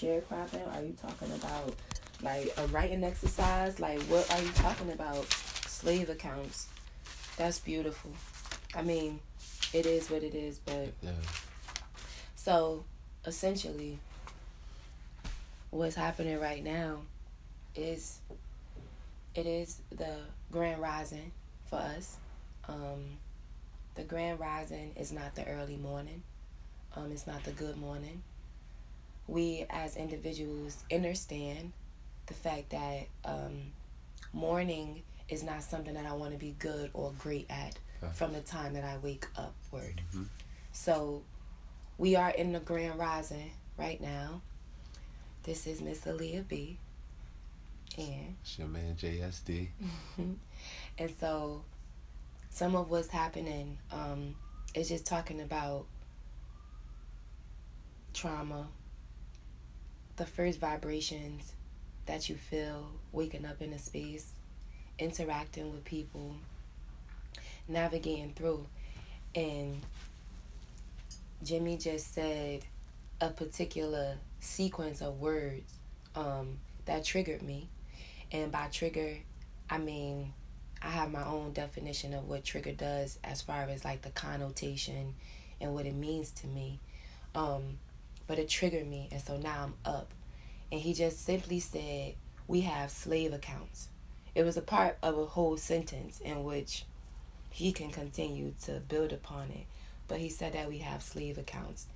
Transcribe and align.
sharecropping? 0.00 0.74
Are 0.74 0.82
you 0.82 0.94
talking 1.00 1.32
about 1.32 1.74
like 2.22 2.52
a 2.56 2.66
writing 2.68 3.04
exercise? 3.04 3.78
Like 3.80 4.00
what 4.02 4.30
are 4.32 4.42
you 4.42 4.50
talking 4.52 4.90
about? 4.92 5.24
Slave 5.66 6.08
accounts. 6.08 6.68
That's 7.36 7.58
beautiful. 7.58 8.10
I 8.74 8.82
mean, 8.82 9.20
it 9.72 9.86
is 9.86 10.10
what 10.10 10.22
it 10.22 10.34
is, 10.34 10.58
but 10.58 10.92
Yeah. 11.02 11.12
so 12.34 12.84
essentially 13.26 13.98
what's 15.70 15.94
happening 15.96 16.38
right 16.40 16.64
now 16.64 17.00
is 17.74 18.20
it 19.34 19.46
is 19.46 19.80
the 19.90 20.16
grand 20.50 20.80
rising 20.80 21.32
for 21.66 21.76
us. 21.76 22.16
Um 22.68 23.18
the 23.94 24.04
grand 24.04 24.40
rising 24.40 24.92
is 24.96 25.12
not 25.12 25.34
the 25.34 25.46
early 25.46 25.76
morning. 25.76 26.22
Um 26.94 27.12
it's 27.12 27.26
not 27.26 27.44
the 27.44 27.52
good 27.52 27.76
morning. 27.76 28.22
We 29.28 29.66
as 29.70 29.96
individuals 29.96 30.76
understand 30.92 31.72
the 32.26 32.34
fact 32.34 32.70
that 32.70 33.06
um 33.24 33.72
morning 34.32 35.02
is 35.28 35.42
not 35.42 35.62
something 35.62 35.94
that 35.94 36.06
I 36.06 36.12
want 36.12 36.32
to 36.32 36.38
be 36.38 36.54
good 36.58 36.90
or 36.94 37.12
great 37.18 37.46
at 37.50 37.78
from 38.14 38.32
the 38.32 38.40
time 38.40 38.74
that 38.74 38.84
I 38.84 38.98
wake 38.98 39.26
upward. 39.36 40.00
Mhm. 40.14 40.26
So 40.72 41.22
we 41.98 42.14
are 42.14 42.30
in 42.30 42.52
the 42.52 42.60
grand 42.60 42.98
rising 42.98 43.50
right 43.76 44.00
now. 44.00 44.42
This 45.42 45.66
is 45.66 45.80
Miss 45.80 46.00
Aaliyah 46.02 46.46
B. 46.46 46.78
And 47.98 48.36
It's 48.42 48.58
your 48.58 48.68
man 48.68 48.94
JSD. 48.96 49.68
and 50.98 51.14
so 51.18 51.64
some 52.50 52.76
of 52.76 52.90
what's 52.90 53.08
happening 53.08 53.78
um, 53.90 54.36
is 54.74 54.88
just 54.88 55.06
talking 55.06 55.40
about 55.40 55.86
trauma, 58.12 58.68
the 60.16 60.26
first 60.26 60.58
vibrations 60.58 61.52
that 62.06 62.28
you 62.28 62.36
feel 62.36 62.88
waking 63.12 63.44
up 63.44 63.60
in 63.60 63.72
a 63.72 63.78
space, 63.78 64.32
interacting 64.98 65.72
with 65.72 65.84
people, 65.84 66.36
navigating 67.68 68.32
through. 68.34 68.66
And 69.34 69.82
Jimmy 71.42 71.76
just 71.76 72.14
said 72.14 72.64
a 73.20 73.30
particular 73.30 74.16
sequence 74.40 75.02
of 75.02 75.20
words 75.20 75.72
um, 76.14 76.58
that 76.86 77.04
triggered 77.04 77.42
me. 77.42 77.68
And 78.32 78.50
by 78.50 78.68
trigger, 78.68 79.16
I 79.68 79.78
mean 79.78 80.32
I 80.82 80.88
have 80.88 81.10
my 81.10 81.24
own 81.24 81.52
definition 81.52 82.14
of 82.14 82.28
what 82.28 82.44
trigger 82.44 82.72
does 82.72 83.18
as 83.24 83.42
far 83.42 83.62
as 83.62 83.84
like 83.84 84.02
the 84.02 84.10
connotation 84.10 85.14
and 85.60 85.74
what 85.74 85.86
it 85.86 85.94
means 85.94 86.30
to 86.32 86.46
me. 86.46 86.78
Um, 87.34 87.78
but 88.26 88.38
it 88.38 88.48
triggered 88.48 88.86
me, 88.86 89.08
and 89.12 89.20
so 89.20 89.36
now 89.36 89.64
I'm 89.64 89.74
up. 89.84 90.10
And 90.70 90.80
he 90.80 90.94
just 90.94 91.24
simply 91.24 91.60
said, 91.60 92.14
We 92.46 92.62
have 92.62 92.90
slave 92.90 93.32
accounts. 93.32 93.88
It 94.34 94.44
was 94.44 94.56
a 94.56 94.62
part 94.62 94.98
of 95.02 95.16
a 95.16 95.26
whole 95.26 95.56
sentence 95.56 96.20
in 96.20 96.44
which 96.44 96.84
he 97.50 97.72
can 97.72 97.90
continue 97.90 98.52
to 98.64 98.80
build 98.80 99.12
upon 99.12 99.50
it. 99.50 99.66
But 100.08 100.18
he 100.18 100.28
said 100.28 100.52
that 100.52 100.68
we 100.68 100.78
have 100.78 101.02
slave 101.02 101.38
accounts. 101.38 101.86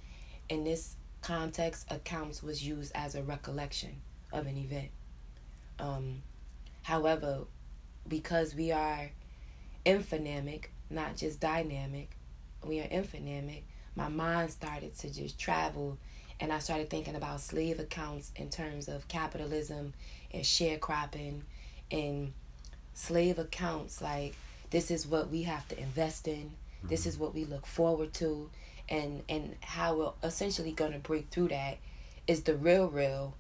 In 0.49 0.65
this 0.65 0.97
context, 1.23 1.87
accounts 1.91 2.43
was 2.43 2.67
used 2.67 2.93
as 2.95 3.15
a 3.15 3.23
recollection 3.23 4.01
of 4.33 4.47
an 4.47 4.57
event. 4.57 4.91
Um, 5.79 6.23
however, 6.83 7.45
because 8.09 8.55
we 8.55 8.73
are 8.73 9.11
infodynamic, 9.85 10.67
not 10.89 11.17
just 11.17 11.41
dynamic, 11.41 12.17
we 12.65 12.81
are 12.81 12.89
infodynamic, 12.89 13.63
my 13.97 14.09
mind 14.09 14.51
started 14.51 14.97
to 14.99 15.13
just 15.13 15.39
travel 15.39 15.99
and 16.41 16.53
I 16.53 16.59
started 16.59 16.91
thinking 16.91 17.15
about 17.15 17.41
slave 17.41 17.79
accounts 17.79 18.33
in 18.37 18.51
terms 18.51 18.89
of 18.89 19.07
capitalism 19.09 19.93
and 20.33 20.43
sharecropping 20.43 21.43
and 21.91 22.33
slave 22.95 23.39
accounts 23.39 24.01
like 24.01 24.35
this 24.71 24.91
is 24.91 25.07
what 25.07 25.31
we 25.31 25.43
have 25.43 25.69
to 25.69 25.79
invest 25.79 26.27
in, 26.27 26.53
this 26.83 27.07
is 27.07 27.19
what 27.19 27.35
we 27.35 27.45
look 27.45 27.67
forward 27.67 28.13
to 28.15 28.51
and 28.89 29.23
and 29.29 29.55
how 29.61 29.95
we're 29.95 30.29
essentially 30.29 30.73
going 30.73 30.93
to 30.93 30.99
break 30.99 31.29
through 31.31 31.49
that 31.49 31.79
is 32.27 32.43
the 32.43 32.57
real 32.57 32.89
real 32.89 33.35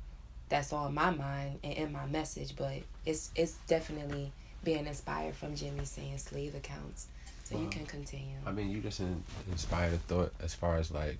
that's 0.48 0.72
on 0.72 0.94
my 0.94 1.10
mind 1.10 1.58
and 1.64 1.72
in 1.72 1.92
my 1.92 2.06
message 2.06 2.54
but 2.54 2.82
it's 3.04 3.30
it's 3.34 3.54
definitely 3.66 4.32
being 4.64 4.86
inspired 4.86 5.34
from 5.34 5.54
Jimmy 5.54 5.84
saying 5.84 6.18
slave 6.18 6.54
accounts. 6.54 7.08
So 7.44 7.58
you 7.58 7.68
can 7.68 7.84
continue. 7.84 8.36
I 8.46 8.52
mean, 8.52 8.70
you 8.70 8.80
just 8.80 9.00
in, 9.00 9.24
inspired 9.50 9.94
a 9.94 9.98
thought 9.98 10.32
as 10.40 10.54
far 10.54 10.76
as 10.76 10.92
like 10.92 11.18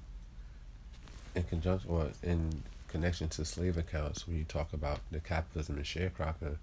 in 1.34 1.42
conjunction 1.44 1.90
or 1.90 2.10
in 2.22 2.62
connection 2.88 3.28
to 3.28 3.44
slave 3.44 3.78
accounts 3.78 4.26
when 4.26 4.36
you 4.36 4.44
talk 4.44 4.72
about 4.72 4.98
the 5.10 5.20
capitalism 5.20 5.76
and 5.76 5.84
sharecropping. 5.84 6.56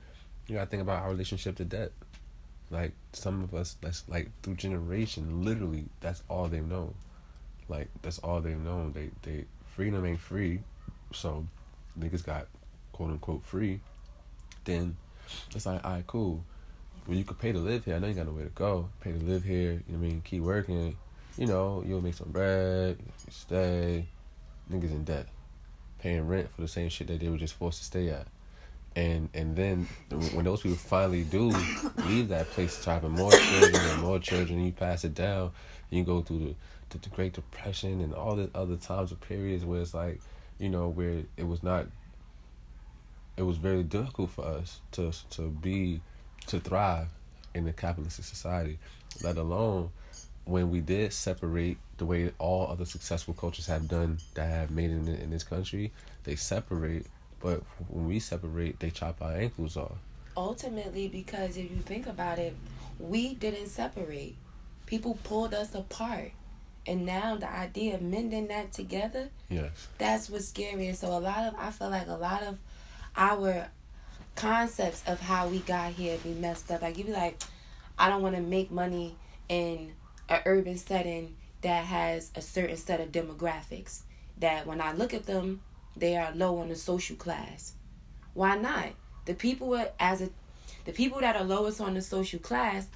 You 0.48 0.56
gotta 0.56 0.70
think 0.70 0.82
about 0.82 1.04
our 1.04 1.10
relationship 1.10 1.56
to 1.58 1.66
debt. 1.66 1.92
Like 2.70 2.92
some 3.14 3.44
of 3.44 3.54
us, 3.54 3.78
that's 3.82 4.04
like 4.10 4.30
through 4.44 4.56
generation, 4.56 5.46
literally, 5.46 5.86
that's 6.02 6.22
all 6.30 6.48
they've 6.48 6.68
known. 6.68 6.94
Like 7.70 7.88
that's 8.02 8.20
all 8.20 8.42
they've 8.42 8.58
known. 8.58 8.94
They 8.94 9.10
they 9.24 9.46
freedom 9.76 10.06
ain't 10.06 10.20
free, 10.20 10.60
so 11.14 11.46
niggas 12.00 12.26
got 12.26 12.48
quote 12.92 13.12
unquote 13.12 13.46
free. 13.46 13.80
Then 14.66 14.98
it's 15.56 15.66
like, 15.66 15.84
all 15.86 15.92
right, 15.92 16.08
cool. 16.08 16.44
Well, 17.08 17.16
you 17.16 17.24
could 17.24 17.40
pay 17.40 17.54
to 17.54 17.60
live 17.60 17.86
here. 17.86 17.96
I 17.96 18.00
know 18.00 18.08
you 18.08 18.14
got 18.14 18.26
nowhere 18.26 18.46
to 18.46 18.50
go. 18.50 18.90
Pay 19.02 19.14
to 19.14 19.20
live 19.20 19.44
here. 19.44 19.82
You 19.88 19.98
know 19.98 19.98
I 19.98 20.02
mean? 20.02 20.22
Keep 20.26 20.44
working. 20.44 20.98
You 21.38 21.46
know, 21.46 21.84
you'll 21.86 22.02
make 22.02 22.16
some 22.16 22.32
bread. 22.32 22.98
Stay. 23.30 24.08
Niggas 24.72 24.92
in 24.92 25.04
debt, 25.04 25.28
paying 26.00 26.28
rent 26.28 26.50
for 26.54 26.62
the 26.62 26.68
same 26.68 26.90
shit 26.90 27.08
that 27.08 27.20
they 27.20 27.30
were 27.30 27.38
just 27.38 27.54
forced 27.54 27.80
to 27.80 27.86
stay 27.86 28.10
at. 28.10 28.28
And 28.96 29.30
and 29.34 29.56
then 29.56 29.88
when 30.34 30.46
those 30.46 30.62
people 30.62 30.78
finally 30.78 31.24
do 31.24 31.54
leave 32.06 32.30
that 32.30 32.50
place, 32.50 32.84
to 32.84 32.90
having 32.90 33.12
more 33.12 33.32
children 33.32 33.76
and 33.76 34.02
more 34.02 34.20
children, 34.20 34.64
you 34.66 34.72
pass 34.72 35.04
it 35.04 35.14
down. 35.14 35.52
You 35.90 36.04
go 36.04 36.22
through 36.22 36.40
the, 36.40 36.56
the, 36.90 36.98
the 36.98 37.10
Great 37.10 37.34
Depression 37.34 38.02
and 38.02 38.14
all 38.14 38.36
the 38.36 38.50
other 38.56 38.76
times 38.76 39.12
or 39.12 39.16
periods 39.16 39.64
where 39.64 39.82
it's 39.82 39.94
like, 39.94 40.20
you 40.58 40.70
know, 40.70 40.90
where 40.90 41.22
it 41.38 41.48
was 41.48 41.62
not. 41.62 41.86
It 43.38 43.44
was 43.44 43.58
very 43.58 43.84
difficult 43.84 44.32
for 44.32 44.46
us 44.46 44.80
to 44.94 45.12
to 45.32 45.44
be 45.44 46.02
to 46.48 46.60
thrive 46.60 47.08
in 47.54 47.68
a 47.68 47.74
capitalistic 47.74 48.26
society, 48.26 48.80
let 49.22 49.38
alone 49.38 49.92
when 50.46 50.72
we 50.72 50.80
did 50.80 51.14
separate 51.14 51.78
the 51.98 52.06
way 52.06 52.32
all 52.40 52.68
other 52.68 52.86
successful 52.86 53.34
cultures 53.34 53.66
have 53.68 53.88
done 53.88 54.20
that 54.36 54.50
have 54.50 54.72
made 54.72 54.92
it 54.92 54.94
in, 54.94 55.08
in 55.08 55.30
this 55.30 55.44
country. 55.44 55.92
They 56.24 56.36
separate, 56.36 57.06
but 57.40 57.62
when 57.90 58.08
we 58.08 58.20
separate, 58.20 58.80
they 58.80 58.90
chop 58.90 59.22
our 59.22 59.34
ankles 59.34 59.78
off. 59.78 59.98
Ultimately, 60.36 61.08
because 61.08 61.58
if 61.58 61.72
you 61.72 61.78
think 61.78 62.06
about 62.08 62.38
it, 62.40 62.56
we 63.00 63.34
didn't 63.34 63.68
separate. 63.70 64.36
People 64.86 65.18
pulled 65.24 65.54
us 65.54 65.74
apart. 65.74 66.32
And 66.86 67.06
now 67.06 67.36
the 67.36 67.52
idea 67.52 67.96
of 67.96 68.02
mending 68.02 68.48
that 68.48 68.72
together, 68.72 69.30
Yes. 69.50 69.88
that's 69.98 70.30
what's 70.30 70.48
scary. 70.48 70.88
And 70.88 70.98
so 70.98 71.08
a 71.10 71.20
lot 71.20 71.40
of 71.46 71.56
I 71.58 71.72
feel 71.72 71.90
like 71.90 72.08
a 72.08 72.14
lot 72.14 72.44
of 72.44 72.58
our 73.18 73.68
concepts 74.36 75.04
of 75.08 75.20
how 75.20 75.48
we 75.50 75.60
got 75.60 75.92
here 75.94 76.18
be 76.24 76.34
messed 76.34 76.72
up. 76.72 76.82
Like 76.82 76.98
you 76.98 77.04
be 77.04 77.12
like, 77.12 77.42
I 77.98 78.08
don't 78.10 78.22
want 78.22 78.36
to 78.36 78.42
make 78.42 78.72
money 78.72 79.16
in 79.50 79.92
an 80.30 80.42
urban 80.46 80.78
setting 80.78 81.36
that 81.62 81.86
has 81.86 82.32
a 82.36 82.42
certain 82.42 82.78
set 82.78 83.00
of 83.00 83.12
demographics. 83.12 84.02
That 84.38 84.68
when 84.68 84.82
I 84.82 84.94
look 84.94 85.14
at 85.14 85.26
them, 85.26 85.62
they 85.96 86.16
are 86.16 86.32
low 86.34 86.60
on 86.60 86.70
the 86.70 86.76
social 86.76 87.16
class. 87.16 87.74
Why 88.34 88.58
not? 88.58 88.90
The 89.26 89.34
people 89.34 89.76
as 90.00 90.22
a, 90.22 90.30
the 90.86 90.92
people 90.92 91.20
that 91.22 91.36
are 91.36 91.44
lowest 91.44 91.82
on 91.82 91.96
the 91.96 92.02
social 92.02 92.40
class, 92.40 92.88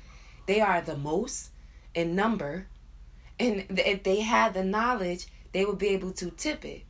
they 0.45 0.61
are 0.61 0.81
the 0.81 0.95
most 0.95 1.49
in 1.93 2.15
number, 2.15 2.67
and 3.39 3.65
if 3.69 4.03
they 4.03 4.21
had 4.21 4.53
the 4.53 4.63
knowledge, 4.63 5.27
they 5.51 5.65
would 5.65 5.79
be 5.79 5.89
able 5.89 6.11
to 6.13 6.29
tip 6.29 6.63
it. 6.63 6.83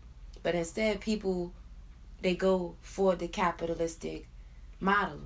But 0.44 0.56
instead, 0.56 1.00
people 1.00 1.54
they 2.22 2.36
go 2.36 2.76
for 2.82 3.16
the 3.16 3.28
capitalistic 3.28 4.28
model. 4.80 5.22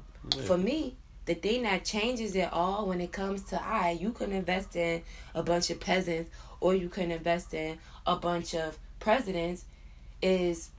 For 0.45 0.57
me, 0.57 0.95
the 1.25 1.33
thing 1.33 1.63
that 1.63 1.83
changes 1.83 2.35
it 2.35 2.51
all 2.53 2.87
when 2.87 3.01
it 3.01 3.11
comes 3.11 3.43
to 3.45 3.61
I, 3.61 3.91
you 3.91 4.11
can 4.11 4.31
invest 4.31 4.75
in 4.75 5.01
a 5.33 5.41
bunch 5.41 5.69
of 5.69 5.79
peasants 5.79 6.29
or 6.59 6.75
you 6.75 6.89
can 6.89 7.11
invest 7.11 7.53
in 7.53 7.79
a 8.05 8.15
bunch 8.15 8.53
of 8.53 8.77
presidents 8.99 9.65
is 10.21 10.69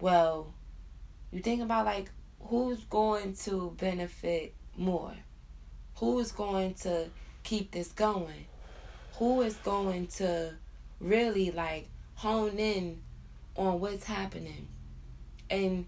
well, 0.00 0.52
you 1.30 1.40
think 1.40 1.62
about 1.62 1.86
like 1.86 2.10
who's 2.40 2.82
going 2.84 3.34
to 3.34 3.74
benefit 3.78 4.54
more? 4.76 5.14
Who's 5.96 6.32
going 6.32 6.74
to 6.74 7.08
keep 7.44 7.70
this 7.70 7.92
going? 7.92 8.46
Who 9.14 9.42
is 9.42 9.54
going 9.56 10.08
to 10.18 10.54
really 11.00 11.50
like 11.50 11.88
hone 12.14 12.58
in 12.58 13.02
on 13.56 13.80
what's 13.80 14.04
happening? 14.04 14.66
And 15.48 15.86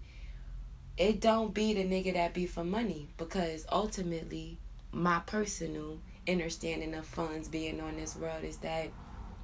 it 0.97 1.19
don't 1.19 1.53
be 1.53 1.73
the 1.73 1.83
nigga 1.83 2.13
that 2.13 2.33
be 2.33 2.45
for 2.45 2.63
money 2.63 3.07
because 3.17 3.65
ultimately 3.71 4.57
my 4.91 5.19
personal 5.25 5.99
understanding 6.27 6.93
of 6.95 7.05
funds 7.05 7.49
being 7.49 7.81
on 7.81 7.97
this 7.97 8.15
world 8.15 8.43
is 8.43 8.57
that 8.57 8.89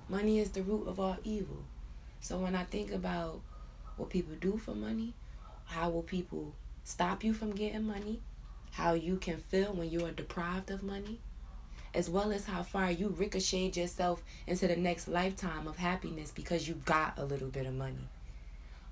money 0.07 0.39
is 0.39 0.51
the 0.51 0.63
root 0.63 0.88
of 0.88 1.00
all 1.00 1.18
evil. 1.24 1.63
So 2.21 2.38
when 2.38 2.56
I 2.56 2.63
think 2.63 2.92
about 2.92 3.42
what 3.98 4.09
people 4.09 4.36
do 4.39 4.57
for 4.57 4.74
money, 4.74 5.13
how 5.65 5.89
will 5.89 6.03
people 6.03 6.53
stop 6.86 7.24
you 7.24 7.33
from 7.33 7.51
getting 7.51 7.86
money, 7.86 8.21
how 8.71 8.94
you 8.94 9.18
can 9.18 9.38
feel 9.38 9.74
when 9.74 9.89
you 9.89 10.06
are 10.06 10.12
deprived 10.12 10.71
of 10.71 10.83
money, 10.83 11.19
as 11.94 12.09
well 12.09 12.31
as 12.31 12.45
how 12.45 12.63
far 12.63 12.89
you 12.89 13.09
ricocheted 13.09 13.75
yourself 13.75 14.24
into 14.48 14.68
the 14.68 14.77
next 14.77 15.09
lifetime 15.09 15.68
of 15.68 15.75
happiness 15.75 16.31
because 16.31 16.68
you 16.68 16.75
got 16.86 17.18
a 17.18 17.25
little 17.25 17.50
bit 17.50 17.65
of 17.65 17.74
money. 17.74 18.07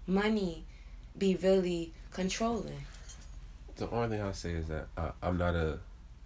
Money 0.06 0.66
be 1.18 1.36
really 1.36 1.94
controlling. 2.12 2.86
The 3.78 3.90
only 3.90 4.18
thing 4.18 4.26
I 4.26 4.32
say 4.32 4.52
is 4.52 4.68
that 4.68 4.88
I, 4.98 5.12
I'm 5.22 5.38
not 5.38 5.56
a, 5.56 5.80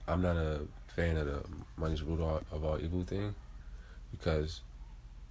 I'm 0.08 0.22
not 0.22 0.36
a 0.36 0.62
fan 0.88 1.18
of 1.18 1.26
the 1.26 1.44
money's 1.78 2.02
root 2.02 2.16
of 2.16 2.22
all, 2.22 2.42
of 2.52 2.64
all 2.64 2.80
evil 2.80 3.04
thing, 3.04 3.34
because, 4.12 4.62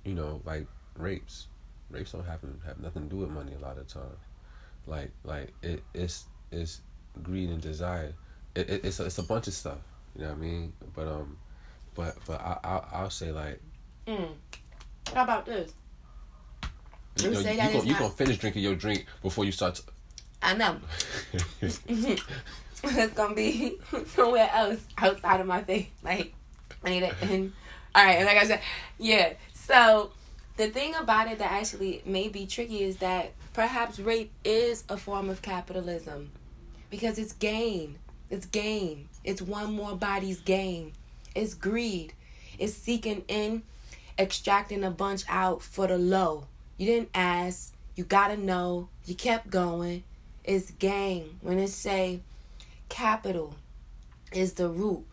you 0.04 0.14
know, 0.14 0.40
like 0.44 0.66
rapes, 0.96 1.48
rapes 1.90 2.12
don't 2.12 2.24
have 2.24 2.40
have 2.66 2.80
nothing 2.80 3.04
to 3.04 3.08
do 3.08 3.16
with 3.16 3.30
money 3.30 3.52
a 3.54 3.58
lot 3.58 3.78
of 3.78 3.86
times. 3.88 4.18
Like 4.86 5.10
like 5.24 5.52
it 5.62 5.82
it's 5.94 6.24
it's 6.50 6.80
greed 7.22 7.50
and 7.50 7.60
desire. 7.60 8.12
It, 8.54 8.68
it 8.68 8.84
it's 8.84 9.00
a, 9.00 9.04
it's 9.06 9.18
a 9.18 9.22
bunch 9.22 9.46
of 9.46 9.54
stuff. 9.54 9.78
You 10.16 10.22
know 10.22 10.28
what 10.28 10.38
I 10.38 10.40
mean? 10.40 10.72
But 10.94 11.06
um, 11.06 11.38
but 11.94 12.16
but 12.26 12.40
I 12.40 12.58
I 12.64 12.82
I'll 12.92 13.10
say 13.10 13.30
like. 13.30 13.60
Mm. 14.06 14.28
How 15.14 15.22
about 15.24 15.46
this? 15.46 15.72
You, 17.16 17.30
know, 17.30 17.40
you, 17.40 17.50
you, 17.50 17.56
gonna, 17.56 17.84
you 17.84 17.94
gonna 17.94 18.10
finish 18.10 18.38
drinking 18.38 18.62
your 18.62 18.74
drink 18.74 19.06
before 19.22 19.44
you 19.44 19.52
start. 19.52 19.76
To... 19.76 19.82
I 20.42 20.54
know. 20.54 20.78
it's 21.60 23.14
gonna 23.14 23.34
be 23.34 23.78
somewhere 24.06 24.50
else 24.52 24.80
outside 24.98 25.40
of 25.40 25.46
my 25.46 25.62
face. 25.62 25.88
Like, 26.02 26.34
I 26.84 26.90
need 26.90 27.02
it. 27.02 27.14
And 27.22 27.52
all 27.94 28.04
right, 28.04 28.16
and 28.16 28.26
like 28.26 28.38
I 28.38 28.46
said, 28.46 28.60
yeah. 28.98 29.34
So 29.54 30.12
the 30.56 30.68
thing 30.68 30.94
about 30.94 31.30
it 31.30 31.38
that 31.38 31.52
actually 31.52 32.02
may 32.04 32.28
be 32.28 32.46
tricky 32.46 32.82
is 32.82 32.96
that 32.98 33.32
perhaps 33.52 33.98
rape 33.98 34.32
is 34.44 34.84
a 34.88 34.96
form 34.96 35.28
of 35.28 35.42
capitalism 35.42 36.32
because 36.90 37.18
it's 37.18 37.32
gain. 37.32 37.98
It's 38.30 38.46
gain. 38.46 39.08
It's 39.24 39.42
one 39.42 39.74
more 39.74 39.94
body's 39.94 40.40
gain. 40.40 40.92
It's 41.34 41.54
greed. 41.54 42.14
It's 42.58 42.74
seeking 42.74 43.24
in, 43.28 43.62
extracting 44.18 44.84
a 44.84 44.90
bunch 44.90 45.24
out 45.28 45.62
for 45.62 45.86
the 45.86 45.98
low. 45.98 46.46
You 46.82 46.88
didn't 46.88 47.10
ask. 47.14 47.74
You 47.94 48.02
gotta 48.02 48.36
know. 48.36 48.88
You 49.06 49.14
kept 49.14 49.48
going. 49.48 50.02
It's 50.42 50.72
gain. 50.72 51.38
When 51.40 51.60
it 51.60 51.68
say 51.68 52.22
capital 52.88 53.54
is 54.32 54.54
the 54.54 54.68
root 54.68 55.04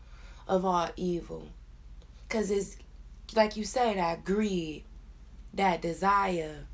of 0.48 0.66
all 0.66 0.90
evil. 0.96 1.48
Cause 2.28 2.50
it's 2.50 2.76
like 3.36 3.56
you 3.56 3.66
say 3.66 3.94
that 3.94 4.26
greed, 4.26 4.84
that 5.54 5.84
desire 5.84 6.66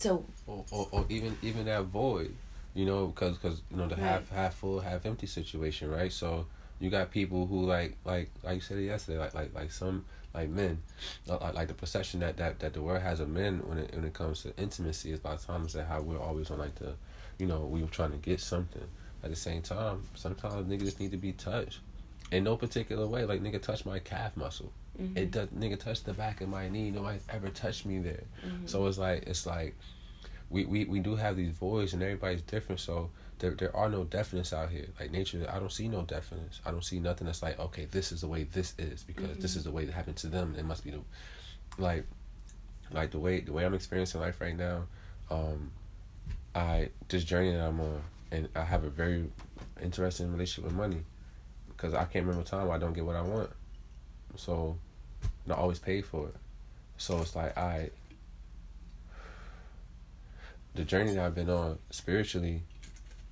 to 0.00 0.24
or, 0.48 0.64
or, 0.72 0.88
or 0.90 1.06
even 1.08 1.38
even 1.42 1.66
that 1.66 1.84
void 1.84 2.34
you 2.74 2.86
know 2.86 3.06
because 3.06 3.36
because 3.36 3.62
you 3.70 3.76
know 3.76 3.86
the 3.86 3.94
right. 3.94 4.04
half 4.04 4.30
half 4.30 4.54
full 4.54 4.80
half 4.80 5.06
empty 5.06 5.28
situation 5.28 5.88
right 5.88 6.10
so 6.12 6.46
you 6.80 6.90
got 6.90 7.10
people 7.10 7.46
who 7.46 7.64
like 7.64 7.96
like 8.04 8.30
like 8.42 8.56
you 8.56 8.60
said 8.60 8.78
it 8.78 8.84
yesterday 8.84 9.18
like 9.18 9.34
like 9.34 9.54
like 9.54 9.70
some 9.70 10.04
like 10.34 10.48
men 10.48 10.80
like, 11.26 11.54
like 11.54 11.68
the 11.68 11.74
perception 11.74 12.20
that, 12.20 12.36
that 12.36 12.58
that 12.58 12.72
the 12.72 12.82
world 12.82 13.02
has 13.02 13.20
of 13.20 13.28
men 13.28 13.60
when 13.66 13.78
it 13.78 13.94
when 13.94 14.04
it 14.04 14.12
comes 14.12 14.42
to 14.42 14.56
intimacy 14.56 15.12
is 15.12 15.20
by 15.20 15.36
times 15.36 15.72
that 15.72 15.86
how 15.86 16.00
we're 16.00 16.20
always 16.20 16.50
on 16.50 16.58
like 16.58 16.74
the 16.76 16.94
you 17.38 17.46
know 17.46 17.60
we 17.60 17.82
were 17.82 17.88
trying 17.88 18.10
to 18.12 18.18
get 18.18 18.40
something 18.40 18.82
at 19.22 19.30
the 19.30 19.36
same 19.36 19.62
time 19.62 20.02
sometimes 20.14 20.66
niggas 20.66 20.84
just 20.84 21.00
need 21.00 21.10
to 21.10 21.16
be 21.16 21.32
touched 21.32 21.80
in 22.32 22.44
no 22.44 22.56
particular 22.56 23.06
way 23.06 23.24
like 23.24 23.42
nigga 23.42 23.60
touch 23.60 23.84
my 23.84 23.98
calf 23.98 24.36
muscle 24.36 24.72
Mm-hmm. 25.00 25.16
It 25.16 25.30
does 25.30 25.48
nigga 25.48 25.78
touch 25.78 26.02
the 26.04 26.12
back 26.12 26.40
of 26.40 26.48
my 26.48 26.68
knee. 26.68 26.90
Nobody's 26.90 27.24
ever 27.30 27.48
touched 27.48 27.86
me 27.86 27.98
there. 27.98 28.24
Mm-hmm. 28.46 28.66
So 28.66 28.86
it's 28.86 28.98
like 28.98 29.22
it's 29.26 29.46
like 29.46 29.74
we, 30.50 30.64
we, 30.64 30.84
we 30.84 30.98
do 30.98 31.14
have 31.16 31.36
these 31.36 31.52
voids 31.52 31.92
and 31.92 32.02
everybody's 32.02 32.42
different 32.42 32.80
so 32.80 33.08
there 33.40 33.52
there 33.52 33.74
are 33.76 33.88
no 33.88 34.04
definites 34.04 34.52
out 34.52 34.70
here. 34.70 34.86
Like 34.98 35.10
nature 35.10 35.44
I 35.52 35.58
don't 35.58 35.72
see 35.72 35.88
no 35.88 36.02
definites. 36.02 36.60
I 36.64 36.70
don't 36.70 36.84
see 36.84 37.00
nothing 37.00 37.26
that's 37.26 37.42
like, 37.42 37.58
okay, 37.58 37.86
this 37.90 38.12
is 38.12 38.20
the 38.20 38.28
way 38.28 38.44
this 38.44 38.74
is 38.78 39.02
because 39.02 39.24
mm-hmm. 39.30 39.40
this 39.40 39.56
is 39.56 39.64
the 39.64 39.70
way 39.70 39.84
that 39.84 39.92
happened 39.92 40.16
to 40.18 40.28
them. 40.28 40.54
It 40.56 40.64
must 40.64 40.84
be 40.84 40.90
the 40.90 41.00
like 41.78 42.04
like 42.92 43.10
the 43.10 43.18
way 43.18 43.40
the 43.40 43.52
way 43.52 43.64
I'm 43.64 43.74
experiencing 43.74 44.20
life 44.20 44.40
right 44.40 44.56
now, 44.56 44.84
um, 45.30 45.72
I 46.54 46.90
this 47.08 47.24
journey 47.24 47.52
that 47.52 47.66
I'm 47.66 47.80
on 47.80 48.02
and 48.30 48.48
I 48.54 48.62
have 48.62 48.84
a 48.84 48.90
very 48.90 49.24
interesting 49.82 50.30
relationship 50.30 50.64
with 50.64 50.74
money 50.74 51.02
because 51.68 51.94
I 51.94 52.04
can't 52.04 52.26
remember 52.26 52.44
time 52.44 52.66
where 52.66 52.76
I 52.76 52.78
don't 52.78 52.92
get 52.92 53.04
what 53.04 53.16
I 53.16 53.22
want. 53.22 53.50
So 54.36 54.76
not 55.46 55.58
always 55.58 55.78
pay 55.78 56.02
for 56.02 56.28
it. 56.28 56.34
So 56.98 57.18
it's 57.20 57.34
like 57.34 57.56
I 57.56 57.90
the 60.74 60.84
journey 60.84 61.14
that 61.14 61.24
I've 61.24 61.34
been 61.34 61.50
on 61.50 61.78
spiritually 61.90 62.62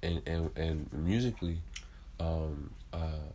and 0.03 0.23
and, 0.27 0.51
and 0.57 0.93
musically, 0.93 1.59
um, 2.21 2.71
uh, 2.93 3.27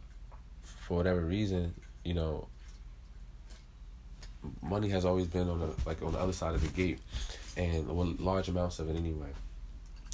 for 0.64 0.98
whatever 0.98 1.22
reason, 1.22 1.74
you 2.04 2.14
know, 2.14 2.48
money 4.62 4.90
has 4.90 5.06
always 5.06 5.28
been 5.28 5.50
on 5.50 5.60
the 5.60 5.74
like 5.86 6.02
on 6.02 6.14
the 6.14 6.20
other 6.20 6.34
side 6.34 6.56
of 6.56 6.62
the 6.62 6.70
gate, 6.70 7.00
and 7.58 7.88
well, 7.88 8.14
large 8.20 8.48
amounts 8.48 8.80
of 8.80 8.90
it 8.90 8.96
anyway. 8.96 9.30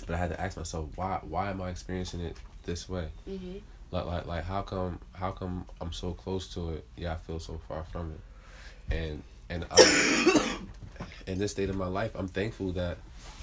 But 0.05 0.15
I 0.15 0.17
had 0.17 0.29
to 0.29 0.41
ask 0.41 0.57
myself, 0.57 0.89
why 0.95 1.19
why 1.23 1.49
am 1.49 1.61
I 1.61 1.69
experiencing 1.69 2.21
it 2.21 2.37
this 2.63 2.87
way? 2.87 3.09
Mm-hmm. 3.27 3.57
Like 3.91 4.05
like 4.05 4.25
like 4.25 4.43
how 4.43 4.61
come 4.61 4.99
how 5.13 5.31
come 5.31 5.65
I'm 5.81 5.93
so 5.93 6.13
close 6.13 6.53
to 6.53 6.73
it? 6.73 6.85
Yeah, 6.95 7.13
I 7.13 7.17
feel 7.17 7.39
so 7.39 7.59
far 7.67 7.83
from 7.83 8.11
it 8.11 8.19
and 8.91 9.23
and 9.49 9.65
I, 9.71 10.57
in 11.27 11.39
this 11.39 11.51
state 11.51 11.69
of 11.69 11.75
my 11.75 11.87
life, 11.87 12.11
I'm 12.15 12.27
thankful 12.27 12.71
that 12.73 12.97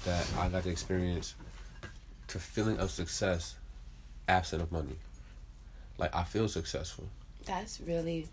that 0.05 0.25
I 0.37 0.49
got 0.49 0.63
to 0.63 0.69
experience 0.69 1.35
the 2.27 2.39
feeling 2.39 2.77
of 2.79 2.91
success 2.91 3.55
absent 4.27 4.61
of 4.61 4.71
money. 4.71 4.97
Like 5.97 6.15
I 6.15 6.23
feel 6.23 6.47
successful. 6.47 7.05
That's 7.45 7.79
really, 7.81 8.27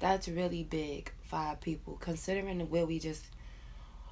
that's 0.00 0.28
really 0.28 0.64
big 0.64 1.10
for 1.24 1.56
people, 1.60 1.96
considering 2.00 2.60
where 2.70 2.86
we 2.86 2.98
just 2.98 3.24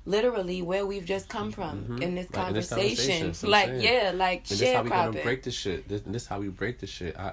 literally 0.06 0.60
where 0.60 0.84
we've 0.86 1.04
just 1.04 1.28
come 1.28 1.50
from 1.50 1.82
mm-hmm. 1.82 2.02
in 2.02 2.14
this 2.14 2.30
like 2.32 2.44
conversation. 2.44 3.22
In 3.22 3.28
this 3.28 3.40
conversation 3.40 3.50
like 3.50 3.70
yeah, 3.82 4.12
like 4.14 4.50
and 4.50 4.58
this 4.58 4.90
how 4.90 5.10
we 5.10 5.22
break 5.22 5.42
the 5.42 5.50
shit. 5.50 5.88
This, 5.88 6.02
this 6.06 6.26
how 6.26 6.40
we 6.40 6.48
break 6.48 6.78
the 6.78 6.86
shit. 6.86 7.18
I, 7.18 7.32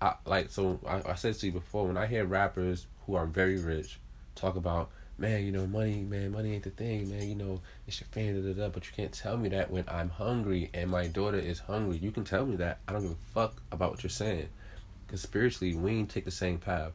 I 0.00 0.14
like 0.24 0.50
so 0.50 0.80
I, 0.86 1.02
I 1.10 1.14
said 1.14 1.34
to 1.34 1.46
you 1.46 1.52
before 1.52 1.86
when 1.86 1.96
I 1.96 2.06
hear 2.06 2.24
rappers 2.24 2.86
who 3.06 3.14
are 3.14 3.26
very 3.26 3.58
rich 3.58 3.98
talk 4.34 4.56
about 4.56 4.90
man, 5.18 5.44
you 5.44 5.52
know, 5.52 5.66
money, 5.66 6.02
man, 6.02 6.32
money 6.32 6.54
ain't 6.54 6.64
the 6.64 6.70
thing, 6.70 7.10
man. 7.10 7.28
You 7.28 7.34
know, 7.34 7.60
it's 7.86 8.00
your 8.00 8.08
family, 8.08 8.40
da, 8.42 8.54
da, 8.54 8.64
da. 8.64 8.68
But 8.68 8.86
you 8.86 8.92
can't 8.94 9.12
tell 9.12 9.36
me 9.36 9.48
that 9.50 9.70
when 9.70 9.84
I'm 9.88 10.10
hungry 10.10 10.70
and 10.74 10.90
my 10.90 11.06
daughter 11.06 11.38
is 11.38 11.58
hungry. 11.60 11.98
You 11.98 12.10
can 12.10 12.24
tell 12.24 12.46
me 12.46 12.56
that. 12.56 12.78
I 12.88 12.92
don't 12.92 13.02
give 13.02 13.12
a 13.12 13.32
fuck 13.32 13.62
about 13.70 13.92
what 13.92 14.02
you're 14.02 14.10
saying. 14.10 14.48
Because 15.06 15.20
spiritually, 15.20 15.74
we 15.74 15.92
ain't 15.92 16.10
take 16.10 16.24
the 16.24 16.30
same 16.30 16.58
path. 16.58 16.92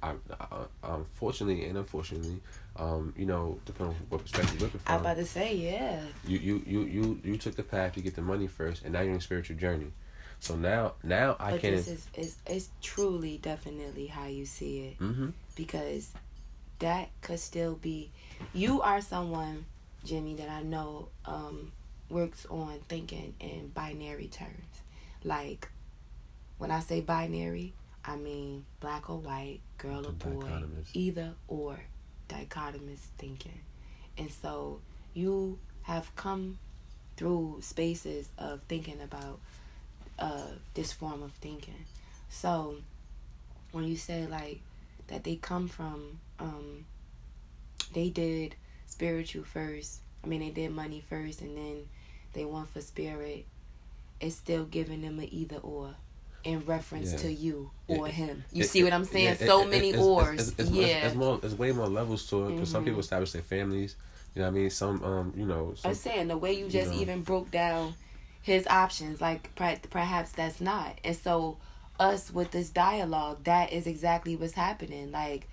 I, 0.00 0.14
I, 0.40 0.46
unfortunately 0.84 1.64
and 1.64 1.76
unfortunately, 1.76 2.40
um, 2.76 3.12
you 3.16 3.26
know, 3.26 3.58
depending 3.64 3.96
on 3.96 4.02
what 4.08 4.22
perspective 4.22 4.54
you're 4.54 4.62
looking 4.62 4.80
from. 4.80 4.94
I'm 4.94 5.00
about 5.00 5.16
to 5.16 5.26
say, 5.26 5.56
yeah. 5.56 6.00
You, 6.24 6.38
you, 6.38 6.62
you, 6.64 6.84
you, 6.84 7.20
you 7.24 7.36
took 7.36 7.56
the 7.56 7.64
path 7.64 7.94
to 7.94 8.00
get 8.00 8.14
the 8.14 8.22
money 8.22 8.46
first, 8.46 8.84
and 8.84 8.92
now 8.92 9.00
you're 9.00 9.10
in 9.10 9.16
a 9.16 9.20
spiritual 9.20 9.56
journey. 9.56 9.90
So 10.38 10.54
now, 10.54 10.92
now 11.02 11.36
I 11.40 11.52
but 11.52 11.60
can. 11.60 11.74
This 11.74 11.88
is, 11.88 12.06
is, 12.14 12.36
is 12.48 12.68
truly, 12.80 13.38
definitely 13.38 14.06
how 14.06 14.26
you 14.26 14.46
see 14.46 14.86
it. 14.86 15.00
Mm-hmm. 15.00 15.30
Because 15.56 16.12
that 16.78 17.10
could 17.20 17.40
still 17.40 17.74
be 17.74 18.10
you 18.52 18.80
are 18.82 19.00
someone 19.00 19.64
jimmy 20.04 20.34
that 20.34 20.48
i 20.48 20.62
know 20.62 21.08
um, 21.26 21.72
works 22.10 22.46
on 22.50 22.78
thinking 22.88 23.34
in 23.40 23.68
binary 23.74 24.28
terms. 24.28 24.52
Like 25.24 25.68
when 26.58 26.70
i 26.70 26.80
say 26.80 27.00
binary 27.00 27.72
i 28.04 28.16
mean 28.16 28.64
black 28.80 29.10
or 29.10 29.18
white 29.18 29.60
girl 29.76 30.06
or 30.06 30.12
boy 30.12 30.46
either 30.92 31.32
or 31.46 31.78
dichotomous 32.28 32.98
thinking. 33.18 33.60
And 34.16 34.30
so 34.30 34.80
you 35.14 35.58
have 35.82 36.14
come 36.16 36.58
through 37.16 37.58
spaces 37.60 38.28
of 38.38 38.60
thinking 38.68 39.00
about 39.02 39.40
uh, 40.18 40.46
this 40.74 40.92
form 40.92 41.22
of 41.22 41.32
thinking. 41.32 41.84
So 42.28 42.76
when 43.72 43.84
you 43.84 43.96
say 43.96 44.26
like 44.26 44.60
that 45.08 45.24
they 45.24 45.36
come 45.36 45.68
from 45.68 46.20
um, 46.38 46.84
they 47.92 48.10
did 48.10 48.54
spiritual 48.86 49.44
first. 49.44 50.00
I 50.24 50.26
mean, 50.26 50.40
they 50.40 50.50
did 50.50 50.72
money 50.72 51.02
first, 51.08 51.40
and 51.40 51.56
then 51.56 51.88
they 52.32 52.44
went 52.44 52.68
for 52.68 52.80
spirit. 52.80 53.46
It's 54.20 54.36
still 54.36 54.64
giving 54.64 55.02
them 55.02 55.18
an 55.18 55.28
either 55.32 55.56
or 55.56 55.94
in 56.44 56.64
reference 56.66 57.12
yeah. 57.12 57.18
to 57.18 57.32
you 57.32 57.70
or 57.86 58.06
yeah. 58.06 58.12
him. 58.12 58.44
You 58.52 58.64
it, 58.64 58.68
see 58.68 58.82
what 58.82 58.92
I'm 58.92 59.04
saying? 59.04 59.36
Yeah, 59.40 59.46
so 59.46 59.62
it, 59.62 59.70
many 59.70 59.90
it's, 59.90 59.98
ors. 59.98 60.48
It's, 60.48 60.58
it's, 60.58 60.70
yeah, 60.70 61.06
it's, 61.06 61.14
more. 61.14 61.40
It's 61.42 61.54
way 61.54 61.72
more 61.72 61.88
levels 61.88 62.26
to 62.30 62.44
it 62.44 62.52
because 62.52 62.68
mm-hmm. 62.68 62.72
some 62.72 62.84
people 62.84 63.00
establish 63.00 63.32
their 63.32 63.42
families. 63.42 63.96
You 64.34 64.42
know 64.42 64.48
what 64.48 64.56
I 64.56 64.60
mean? 64.60 64.70
Some, 64.70 65.02
um, 65.04 65.32
you 65.36 65.46
know. 65.46 65.74
Some, 65.76 65.90
I'm 65.90 65.94
saying 65.94 66.28
the 66.28 66.36
way 66.36 66.52
you 66.52 66.68
just 66.68 66.90
you 66.90 66.96
know, 66.96 67.02
even 67.02 67.22
broke 67.22 67.50
down 67.50 67.94
his 68.42 68.66
options, 68.66 69.20
like 69.20 69.54
perhaps 69.54 70.32
that's 70.32 70.60
not, 70.60 70.98
and 71.04 71.16
so 71.16 71.58
us 71.98 72.32
with 72.32 72.50
this 72.50 72.70
dialogue, 72.70 73.44
that 73.44 73.72
is 73.72 73.86
exactly 73.86 74.36
what's 74.36 74.52
happening. 74.52 75.10
Like 75.10 75.48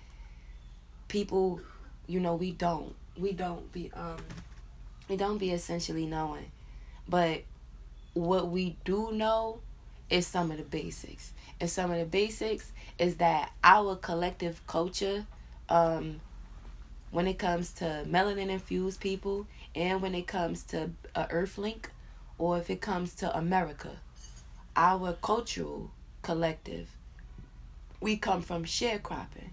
people, 1.08 1.60
you 2.06 2.20
know, 2.20 2.34
we 2.34 2.52
don't 2.52 2.94
we 3.16 3.32
don't 3.32 3.70
be 3.72 3.90
um 3.94 4.18
we 5.08 5.16
don't 5.16 5.38
be 5.38 5.52
essentially 5.52 6.06
knowing 6.06 6.50
But 7.08 7.42
what 8.14 8.48
we 8.48 8.76
do 8.84 9.12
know 9.12 9.60
is 10.10 10.26
some 10.26 10.50
of 10.50 10.58
the 10.58 10.64
basics. 10.64 11.32
And 11.60 11.70
some 11.70 11.90
of 11.90 11.98
the 11.98 12.04
basics 12.04 12.72
is 12.98 13.16
that 13.16 13.52
our 13.64 13.96
collective 13.96 14.66
culture, 14.66 15.26
um, 15.68 16.20
when 17.10 17.26
it 17.26 17.38
comes 17.38 17.72
to 17.74 18.04
melanin 18.06 18.48
infused 18.50 19.00
people 19.00 19.46
and 19.74 20.02
when 20.02 20.14
it 20.14 20.26
comes 20.26 20.62
to 20.64 20.90
uh, 21.14 21.26
Earthlink 21.26 21.86
or 22.38 22.58
if 22.58 22.68
it 22.70 22.80
comes 22.80 23.14
to 23.16 23.36
America, 23.36 23.92
our 24.76 25.14
cultural 25.14 25.90
collective, 26.22 26.88
we 28.00 28.16
come 28.16 28.42
from 28.42 28.64
sharecropping 28.64 29.50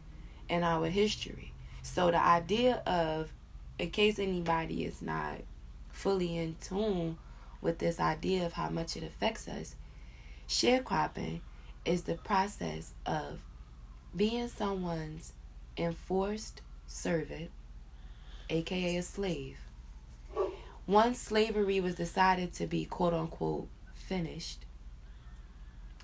in 0.54 0.64
our 0.64 0.88
history. 0.88 1.52
So 1.82 2.12
the 2.12 2.24
idea 2.24 2.84
of, 2.86 3.34
in 3.80 3.90
case 3.90 4.20
anybody 4.20 4.86
is 4.86 5.02
not 5.02 5.38
fully 5.92 6.38
in 6.38 6.56
tune 6.62 7.18
with 7.60 7.80
this 7.80 8.00
idea 8.00 8.46
of 8.46 8.54
how 8.54 8.70
much 8.70 8.96
it 8.96 9.04
affects 9.04 9.48
us, 9.48 9.76
sharecropping 10.48 11.42
is 11.86 12.04
the 12.04 12.16
process 12.16 12.94
of 13.06 13.40
being 14.16 14.48
someone's 14.48 15.34
enforced 15.76 16.62
servant, 16.86 17.50
aka 18.50 18.98
a 18.98 19.02
slave. 19.02 19.58
Once 20.86 21.20
slavery 21.20 21.80
was 21.80 21.96
decided 21.96 22.54
to 22.54 22.68
be 22.68 22.86
quote 22.86 23.14
unquote 23.14 23.68
finished, 23.96 24.66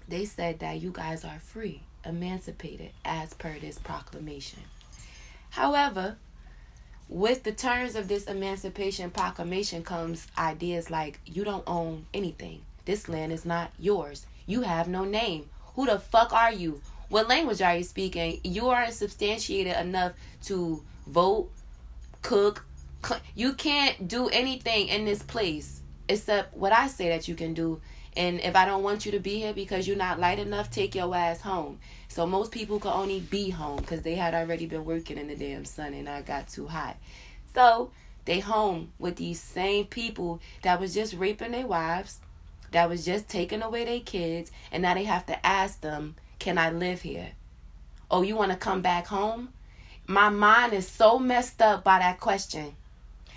they 0.07 0.25
said 0.25 0.57
that 0.59 0.81
you 0.81 0.91
guys 0.91 1.23
are 1.23 1.39
free, 1.39 1.83
emancipated 2.05 2.91
as 3.03 3.33
per 3.33 3.59
this 3.59 3.77
proclamation. 3.77 4.63
However, 5.51 6.17
with 7.07 7.43
the 7.43 7.51
terms 7.51 7.95
of 7.95 8.07
this 8.07 8.25
emancipation 8.25 9.09
proclamation 9.09 9.83
comes 9.83 10.27
ideas 10.37 10.91
like 10.91 11.19
you 11.25 11.43
don't 11.43 11.63
own 11.65 12.05
anything. 12.13 12.61
This 12.85 13.09
land 13.09 13.31
is 13.31 13.45
not 13.45 13.71
yours. 13.79 14.25
You 14.45 14.61
have 14.61 14.87
no 14.87 15.05
name. 15.05 15.49
Who 15.75 15.85
the 15.85 15.99
fuck 15.99 16.33
are 16.33 16.51
you? 16.51 16.81
What 17.09 17.27
language 17.27 17.61
are 17.61 17.75
you 17.75 17.83
speaking? 17.83 18.39
You 18.43 18.69
aren't 18.69 18.93
substantiated 18.93 19.75
enough 19.77 20.13
to 20.43 20.83
vote, 21.07 21.49
cook. 22.21 22.65
Cl- 23.03 23.21
you 23.33 23.53
can't 23.53 24.07
do 24.07 24.27
anything 24.29 24.87
in 24.89 25.05
this 25.05 25.23
place 25.23 25.81
except 26.07 26.55
what 26.55 26.73
I 26.73 26.87
say 26.87 27.09
that 27.09 27.27
you 27.27 27.35
can 27.35 27.53
do. 27.53 27.81
And 28.19 28.41
if 28.41 28.53
I 28.53 28.65
don't 28.65 28.83
want 28.83 29.05
you 29.05 29.13
to 29.13 29.19
be 29.21 29.39
here 29.39 29.53
because 29.53 29.87
you're 29.87 29.95
not 29.95 30.19
light 30.19 30.39
enough, 30.39 30.69
take 30.69 30.93
your 30.93 31.15
ass 31.15 31.39
home. 31.39 31.79
So 32.09 32.27
most 32.27 32.51
people 32.51 32.77
could 32.77 32.91
only 32.91 33.21
be 33.21 33.49
home 33.49 33.77
because 33.77 34.01
they 34.01 34.15
had 34.15 34.33
already 34.33 34.65
been 34.65 34.83
working 34.83 35.17
in 35.17 35.29
the 35.29 35.37
damn 35.37 35.63
sun 35.63 35.93
and 35.93 36.09
I 36.09 36.21
got 36.21 36.49
too 36.49 36.67
hot. 36.67 36.97
So 37.55 37.91
they 38.25 38.39
home 38.39 38.91
with 38.99 39.15
these 39.15 39.39
same 39.39 39.85
people 39.85 40.41
that 40.63 40.81
was 40.81 40.93
just 40.93 41.13
raping 41.13 41.53
their 41.53 41.65
wives, 41.65 42.19
that 42.71 42.89
was 42.89 43.05
just 43.05 43.29
taking 43.29 43.61
away 43.61 43.85
their 43.85 44.01
kids, 44.01 44.51
and 44.69 44.83
now 44.83 44.95
they 44.95 45.05
have 45.05 45.25
to 45.27 45.45
ask 45.45 45.79
them, 45.79 46.17
Can 46.39 46.57
I 46.57 46.71
live 46.71 47.03
here? 47.03 47.29
Oh, 48.11 48.21
you 48.21 48.35
want 48.35 48.51
to 48.51 48.57
come 48.57 48.81
back 48.81 49.07
home? 49.07 49.53
My 50.07 50.27
mind 50.27 50.73
is 50.73 50.89
so 50.89 51.19
messed 51.19 51.61
up 51.61 51.85
by 51.85 51.99
that 51.99 52.19
question. 52.19 52.75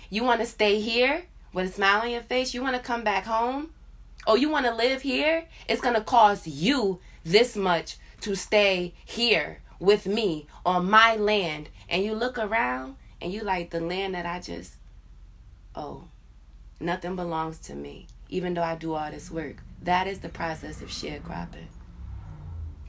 You 0.09 0.25
want 0.25 0.41
to 0.41 0.45
stay 0.45 0.81
here 0.81 1.23
with 1.53 1.69
a 1.69 1.71
smile 1.71 2.01
on 2.01 2.11
your 2.11 2.21
face? 2.21 2.53
You 2.53 2.61
want 2.61 2.75
to 2.75 2.81
come 2.81 3.05
back 3.05 3.23
home? 3.23 3.72
Oh, 4.25 4.35
you 4.35 4.49
want 4.49 4.65
to 4.65 4.73
live 4.73 5.01
here? 5.01 5.45
It's 5.67 5.81
going 5.81 5.95
to 5.95 6.01
cost 6.01 6.47
you 6.47 6.99
this 7.23 7.55
much 7.55 7.97
to 8.21 8.35
stay 8.35 8.93
here 9.03 9.61
with 9.79 10.05
me 10.05 10.47
on 10.65 10.89
my 10.89 11.15
land. 11.15 11.69
And 11.89 12.03
you 12.03 12.13
look 12.13 12.37
around 12.37 12.95
and 13.21 13.33
you 13.33 13.41
like 13.41 13.71
the 13.71 13.81
land 13.81 14.15
that 14.15 14.25
I 14.25 14.39
just, 14.39 14.75
oh, 15.75 16.05
nothing 16.79 17.15
belongs 17.15 17.59
to 17.59 17.75
me, 17.75 18.07
even 18.29 18.53
though 18.53 18.63
I 18.63 18.75
do 18.75 18.93
all 18.93 19.11
this 19.11 19.29
work. 19.29 19.57
That 19.81 20.07
is 20.07 20.19
the 20.19 20.29
process 20.29 20.81
of 20.81 20.89
sharecropping. 20.89 21.67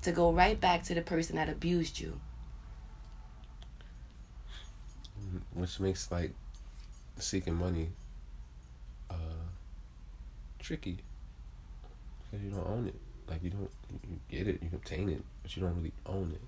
To 0.03 0.13
go 0.13 0.33
right 0.33 0.61
back 0.61 0.85
to 0.85 0.95
the 0.95 1.03
person 1.03 1.37
that 1.37 1.49
abused 1.49 1.99
you. 1.99 2.21
Which 5.53 5.81
makes 5.81 6.11
like 6.13 6.33
seeking 7.19 7.55
money 7.55 7.91
uh 9.09 9.15
tricky 10.59 10.99
because 12.35 12.45
you 12.45 12.51
don't 12.51 12.67
own 12.67 12.87
it. 12.89 12.95
Like 13.29 13.43
you 13.43 13.51
don't 13.51 13.71
you 14.09 14.19
get 14.29 14.49
it, 14.49 14.63
you 14.63 14.71
obtain 14.75 15.09
it, 15.09 15.23
but 15.43 15.57
you 15.57 15.63
don't 15.63 15.77
really 15.77 15.93
own 16.07 16.33
it. 16.35 16.41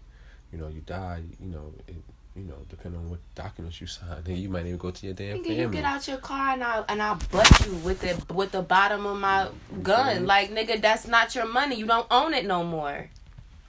You 0.53 0.59
know, 0.59 0.69
you 0.69 0.81
die. 0.81 1.23
You 1.41 1.49
know, 1.49 1.73
it, 1.87 1.95
you 2.35 2.45
know, 2.45 2.57
depending 2.69 3.01
on 3.01 3.09
what 3.09 3.21
documents 3.35 3.81
you 3.81 3.87
sign, 3.87 4.09
then 4.25 4.37
you 4.37 4.49
might 4.49 4.67
even 4.67 4.77
go 4.77 4.91
to 4.91 5.07
your 5.07 5.15
damn 5.15 5.39
Nigga, 5.39 5.45
family. 5.45 5.61
you 5.61 5.69
get 5.69 5.85
out 5.85 6.07
your 6.07 6.19
car 6.19 6.53
and 6.53 6.63
I 6.63 6.85
and 6.89 7.03
I 7.03 7.15
butt 7.15 7.67
you 7.67 7.73
with 7.77 8.01
the 8.01 8.35
with 8.35 8.53
the 8.53 8.63
bottom 8.63 9.07
of 9.07 9.19
my 9.19 9.49
gun. 9.83 10.17
Mm-hmm. 10.17 10.27
Like 10.27 10.51
nigga, 10.51 10.81
that's 10.81 11.07
not 11.07 11.35
your 11.35 11.47
money. 11.47 11.77
You 11.77 11.87
don't 11.87 12.07
own 12.11 12.35
it 12.35 12.45
no 12.45 12.65
more. 12.65 13.11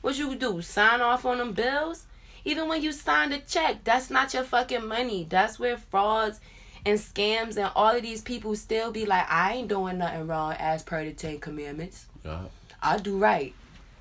What 0.02 0.18
you 0.18 0.36
do? 0.36 0.62
Sign 0.62 1.02
off 1.02 1.26
on 1.26 1.38
them 1.38 1.54
bills? 1.54 2.06
Even 2.46 2.70
when 2.70 2.82
you 2.82 2.94
sign 2.94 3.34
a 3.34 3.40
check, 3.40 3.84
that's 3.84 4.10
not 4.10 4.34
your 4.34 4.44
fucking 4.44 4.88
money. 4.88 5.28
That's 5.30 5.60
where 5.60 5.76
frauds 5.76 6.40
and 6.86 7.00
scams 7.00 7.58
and 7.58 7.72
all 7.76 7.96
of 7.96 8.02
these 8.02 8.22
people 8.22 8.56
still 8.56 8.92
be 8.92 9.06
like, 9.06 9.30
I 9.30 9.54
ain't 9.54 9.68
doing 9.68 9.98
nothing 9.98 10.28
wrong 10.28 10.54
as 10.54 10.84
per 10.84 11.04
the 11.04 11.14
Ten 11.14 11.40
Commandments. 11.40 12.06
Yeah. 12.24 12.42
I 12.82 12.98
do 12.98 13.18
right. 13.18 13.54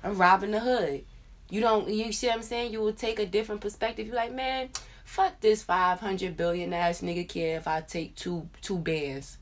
I'm 0.03 0.17
robbing 0.17 0.51
the 0.51 0.59
hood. 0.59 1.03
You 1.49 1.61
don't 1.61 1.87
you 1.87 2.11
see 2.11 2.27
what 2.27 2.37
I'm 2.37 2.41
saying? 2.43 2.73
You 2.73 2.79
will 2.79 2.93
take 2.93 3.19
a 3.19 3.25
different 3.25 3.61
perspective. 3.61 4.07
You're 4.07 4.15
like, 4.15 4.33
man, 4.33 4.69
fuck 5.05 5.39
this 5.39 5.63
five 5.63 5.99
hundred 5.99 6.35
billion 6.37 6.73
ass 6.73 7.01
nigga 7.01 7.27
care 7.27 7.57
if 7.57 7.67
I 7.67 7.81
take 7.81 8.15
two 8.15 8.49
two 8.61 8.77
bands. 8.77 9.37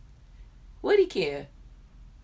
Would 0.81 0.99
he 0.99 1.07
care? 1.07 1.47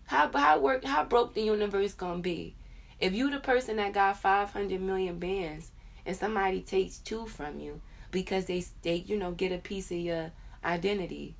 How 0.06 0.30
how 0.32 0.60
work 0.60 0.84
how 0.84 1.04
broke 1.04 1.34
the 1.34 1.42
universe 1.42 1.94
gonna 1.94 2.20
be? 2.20 2.54
If 3.00 3.12
you 3.12 3.30
the 3.30 3.40
person 3.40 3.76
that 3.76 3.92
got 3.92 4.18
five 4.18 4.50
hundred 4.50 4.80
million 4.80 5.18
bands 5.18 5.72
and 6.06 6.16
somebody 6.16 6.60
takes 6.60 6.98
two 6.98 7.26
from 7.26 7.58
you 7.58 7.80
because 8.12 8.44
they 8.44 8.64
they 8.82 8.96
you 8.96 9.18
know 9.18 9.32
get 9.32 9.50
a 9.50 9.58
piece 9.58 9.90
of 9.90 9.98
your 9.98 10.30
identity, 10.64 11.34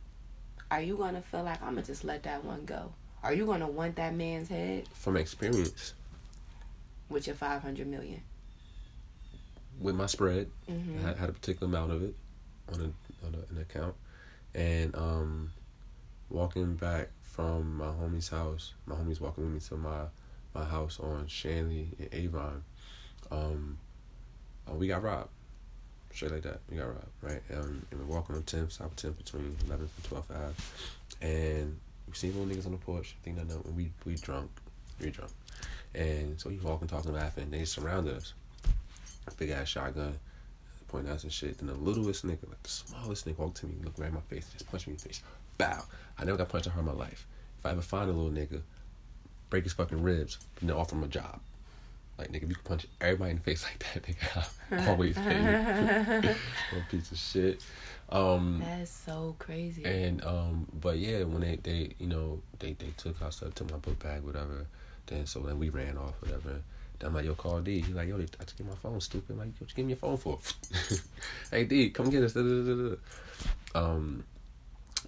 are 0.70 0.80
you 0.80 0.96
gonna 0.96 1.22
feel 1.22 1.42
like 1.44 1.62
I'm 1.62 1.70
gonna 1.74 1.82
just 1.82 2.04
let 2.04 2.22
that 2.24 2.44
one 2.44 2.64
go? 2.64 2.92
Are 3.22 3.32
you 3.32 3.46
gonna 3.46 3.68
want 3.68 3.96
that 3.96 4.14
man's 4.14 4.48
head 4.48 4.88
From 4.94 5.16
experience 5.16 5.94
with 7.08 7.26
your 7.26 7.36
five 7.36 7.62
hundred 7.62 7.86
million? 7.86 8.22
with 9.80 9.94
my 9.96 10.06
spread, 10.06 10.48
Mm-hmm. 10.70 11.06
I 11.06 11.14
had, 11.18 11.28
a 11.28 11.32
particular 11.32 11.66
amount 11.66 11.92
of 11.92 12.02
it 12.04 12.14
on 12.72 12.80
a, 12.80 13.26
on 13.26 13.34
a, 13.34 13.52
an 13.54 13.60
account, 13.60 13.94
and 14.54 14.94
um, 14.94 15.50
walking 16.30 16.74
back 16.76 17.08
from 17.22 17.78
my 17.78 17.86
homie's 17.86 18.28
house, 18.28 18.74
my 18.86 18.94
homie's 18.94 19.20
walking 19.20 19.44
with 19.44 19.54
me 19.54 19.60
to 19.60 19.76
my 19.76 20.02
my 20.54 20.64
house 20.64 21.00
on 21.00 21.26
Shanley 21.26 21.88
in 21.98 22.08
Avon. 22.12 22.62
Um, 23.30 23.78
uh, 24.70 24.74
we 24.74 24.86
got 24.88 25.02
robbed. 25.02 25.30
Straight 26.14 26.32
like 26.32 26.42
that, 26.42 26.60
we 26.70 26.76
got 26.76 26.88
robbed, 26.88 27.06
right? 27.22 27.40
Um, 27.54 27.84
and 27.90 28.00
we're 28.00 28.14
walking 28.14 28.36
on 28.36 28.42
10th, 28.42 28.72
South 28.72 28.94
10th 28.96 29.16
between 29.16 29.56
11th 29.66 29.78
and 29.80 30.04
12th 30.10 30.30
Ave. 30.30 30.54
And 31.22 31.78
we 32.06 32.14
seen 32.14 32.38
little 32.38 32.54
niggas 32.54 32.66
on 32.66 32.72
the 32.72 32.78
porch. 32.78 33.16
think 33.22 33.36
that 33.36 33.48
no, 33.48 33.62
we 33.74 33.90
we 34.04 34.16
drunk, 34.16 34.50
we 35.00 35.10
drunk. 35.10 35.30
And 35.94 36.40
so 36.40 36.50
we 36.50 36.56
walking, 36.58 36.88
talking, 36.88 37.12
laughing. 37.12 37.50
They 37.50 37.64
surrounded 37.64 38.16
us. 38.16 38.34
Big 39.38 39.50
ass 39.50 39.68
shotgun, 39.68 40.18
pointing 40.88 41.10
at 41.10 41.16
us 41.16 41.22
and 41.22 41.32
shit. 41.32 41.58
Then 41.58 41.68
the 41.68 41.74
littlest 41.74 42.26
nigga, 42.26 42.48
like 42.48 42.62
the 42.62 42.70
smallest 42.70 43.26
nigga, 43.26 43.38
walked 43.38 43.58
to 43.58 43.66
me, 43.66 43.74
looked 43.82 43.98
right 43.98 44.08
in 44.08 44.14
my 44.14 44.20
face, 44.20 44.48
just 44.52 44.70
punched 44.70 44.86
me 44.86 44.92
in 44.92 44.96
the 44.98 45.04
face. 45.04 45.22
Bow. 45.58 45.82
I 46.18 46.24
never 46.24 46.38
got 46.38 46.48
punched 46.48 46.64
that 46.64 46.72
hard 46.72 46.86
in 46.86 46.92
my 46.92 46.98
life. 46.98 47.26
If 47.58 47.66
I 47.66 47.70
ever 47.70 47.82
find 47.82 48.10
a 48.10 48.12
little 48.12 48.30
nigga, 48.30 48.60
break 49.48 49.64
his 49.64 49.72
fucking 49.72 50.02
ribs, 50.02 50.38
and 50.60 50.68
then 50.68 50.76
offer 50.76 50.94
him 50.94 51.04
a 51.04 51.08
job. 51.08 51.40
Like 52.18 52.30
nigga, 52.30 52.48
you 52.48 52.54
can 52.54 52.64
punch 52.64 52.86
everybody 53.00 53.30
in 53.32 53.36
the 53.38 53.42
face 53.42 53.64
like 53.68 53.84
that, 53.94 54.02
nigga, 54.04 54.46
I'll 54.70 54.90
always 54.90 55.16
pay 55.16 56.22
you. 56.22 56.34
Piece 56.90 57.10
of 57.10 57.18
shit. 57.18 57.64
Um, 58.10 58.62
That's 58.64 58.90
so 58.90 59.34
crazy. 59.38 59.84
and 59.84 60.22
um, 60.24 60.66
but 60.80 60.98
yeah, 60.98 61.24
when 61.24 61.40
they 61.40 61.56
they 61.56 61.94
you 61.98 62.06
know 62.06 62.40
they 62.58 62.74
they 62.74 62.92
took 62.96 63.20
our 63.22 63.32
stuff, 63.32 63.54
took 63.54 63.70
my 63.70 63.78
book 63.78 63.98
bag, 63.98 64.22
whatever. 64.22 64.66
Then 65.06 65.26
so 65.26 65.40
then 65.40 65.58
we 65.58 65.70
ran 65.70 65.96
off, 65.96 66.14
whatever. 66.20 66.60
Then 66.98 67.08
I'm 67.08 67.14
like, 67.14 67.24
yo, 67.24 67.34
call 67.34 67.60
D. 67.60 67.80
He's 67.80 67.94
like, 67.94 68.08
yo, 68.08 68.16
I 68.16 68.44
just 68.44 68.56
get 68.58 68.66
my 68.66 68.74
phone, 68.76 69.00
stupid. 69.00 69.32
I'm 69.32 69.38
like, 69.38 69.48
what 69.58 69.70
you 69.70 69.74
give 69.74 69.86
me 69.86 69.92
your 69.92 69.96
phone 69.96 70.18
for? 70.18 70.38
hey 71.50 71.64
D, 71.64 71.90
come 71.90 72.10
get 72.10 72.22
us. 72.22 72.36
Um, 73.74 74.24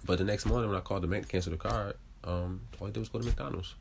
but 0.05 0.17
the 0.17 0.23
next 0.23 0.45
morning 0.45 0.69
when 0.69 0.77
I 0.77 0.81
called 0.81 1.03
the 1.03 1.07
bank 1.07 1.25
to 1.25 1.31
cancel 1.31 1.51
the 1.51 1.57
card, 1.57 1.95
um, 2.23 2.61
all 2.79 2.87
I 2.87 2.89
did 2.89 2.99
was 2.99 3.09
go 3.09 3.19
to 3.19 3.25
McDonald's. 3.25 3.75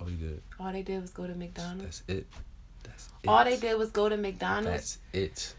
All 0.00 0.06
he 0.06 0.16
did. 0.16 0.42
All 0.58 0.72
they 0.72 0.82
did 0.82 1.00
was 1.02 1.10
go 1.10 1.26
to 1.26 1.34
McDonald's. 1.34 2.02
That's 2.06 2.18
it. 2.20 2.26
That's 2.84 3.08
it. 3.22 3.28
All 3.28 3.44
they 3.44 3.56
did 3.58 3.78
was 3.78 3.90
go 3.90 4.08
to 4.08 4.16
McDonald's. 4.16 4.98
That's 5.12 5.24
it. 5.24 5.54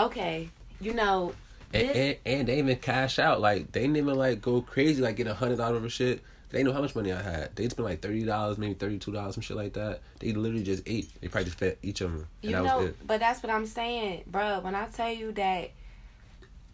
Okay, 0.00 0.48
you 0.80 0.94
know, 0.94 1.34
And, 1.74 1.88
This- 1.88 1.96
and 1.96 2.16
and 2.38 2.48
they 2.48 2.58
even 2.58 2.76
cash 2.76 3.18
out. 3.18 3.40
Like 3.40 3.72
they 3.72 3.80
didn't 3.82 3.96
even 3.96 4.14
like 4.16 4.40
go 4.40 4.60
crazy, 4.62 5.02
like 5.02 5.16
get 5.16 5.26
a 5.26 5.34
hundred 5.34 5.56
dollars 5.58 5.84
of 5.84 5.92
shit. 5.92 6.22
They 6.50 6.62
know 6.62 6.72
how 6.72 6.82
much 6.82 6.94
money 6.94 7.10
I 7.12 7.22
had. 7.22 7.56
They 7.56 7.66
spent 7.68 7.86
like 7.88 8.02
thirty 8.02 8.24
dollars, 8.24 8.58
maybe 8.58 8.74
thirty 8.74 8.98
two 8.98 9.12
dollars, 9.12 9.34
some 9.34 9.42
shit 9.42 9.56
like 9.56 9.72
that. 9.74 10.00
They 10.18 10.32
literally 10.32 10.64
just 10.64 10.82
ate. 10.86 11.10
They 11.20 11.28
probably 11.28 11.46
just 11.46 11.58
fed 11.58 11.78
each 11.82 12.00
of 12.02 12.12
them, 12.12 12.26
and 12.42 12.50
you 12.50 12.56
that 12.56 12.64
know, 12.64 12.78
was 12.78 12.86
it. 12.88 13.06
but 13.06 13.20
that's 13.20 13.42
what 13.42 13.50
I'm 13.50 13.64
saying, 13.66 14.24
bro. 14.26 14.60
When 14.60 14.74
I 14.74 14.86
tell 14.86 15.10
you 15.10 15.32
that 15.32 15.70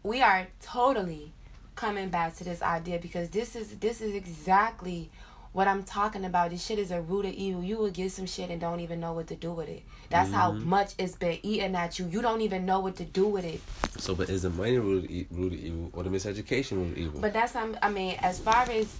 we 0.02 0.20
are 0.20 0.46
totally 0.62 1.32
coming 1.76 2.08
back 2.08 2.34
to 2.36 2.44
this 2.44 2.60
idea 2.60 2.98
because 2.98 3.30
this 3.30 3.54
is 3.54 3.76
this 3.78 4.00
is 4.00 4.14
exactly 4.14 5.10
what 5.52 5.68
I'm 5.68 5.82
talking 5.84 6.24
about. 6.24 6.50
This 6.50 6.64
shit 6.64 6.78
is 6.78 6.90
a 6.90 7.00
root 7.00 7.26
of 7.26 7.32
evil. 7.32 7.62
You 7.62 7.78
will 7.78 7.90
get 7.90 8.12
some 8.12 8.26
shit 8.26 8.50
and 8.50 8.60
don't 8.60 8.80
even 8.80 9.00
know 9.00 9.12
what 9.12 9.26
to 9.28 9.36
do 9.36 9.52
with 9.52 9.68
it. 9.68 9.82
That's 10.10 10.28
mm-hmm. 10.28 10.38
how 10.38 10.52
much 10.52 10.92
it's 10.98 11.16
been 11.16 11.38
eating 11.42 11.74
at 11.74 11.98
you. 11.98 12.06
You 12.06 12.22
don't 12.22 12.40
even 12.40 12.66
know 12.66 12.80
what 12.80 12.96
to 12.96 13.04
do 13.04 13.26
with 13.26 13.44
it. 13.44 13.60
So, 14.00 14.14
but 14.14 14.28
is 14.28 14.42
the 14.42 14.50
money 14.50 14.78
root 14.78 15.04
of, 15.04 15.38
root 15.38 15.52
of 15.52 15.58
evil 15.58 15.90
or 15.92 16.02
the 16.02 16.10
miseducation 16.10 16.72
root 16.78 16.92
of 16.92 16.98
evil? 16.98 17.20
But 17.20 17.32
that's 17.32 17.54
I 17.56 17.90
mean, 17.90 18.16
as 18.20 18.38
far 18.38 18.68
as 18.70 18.94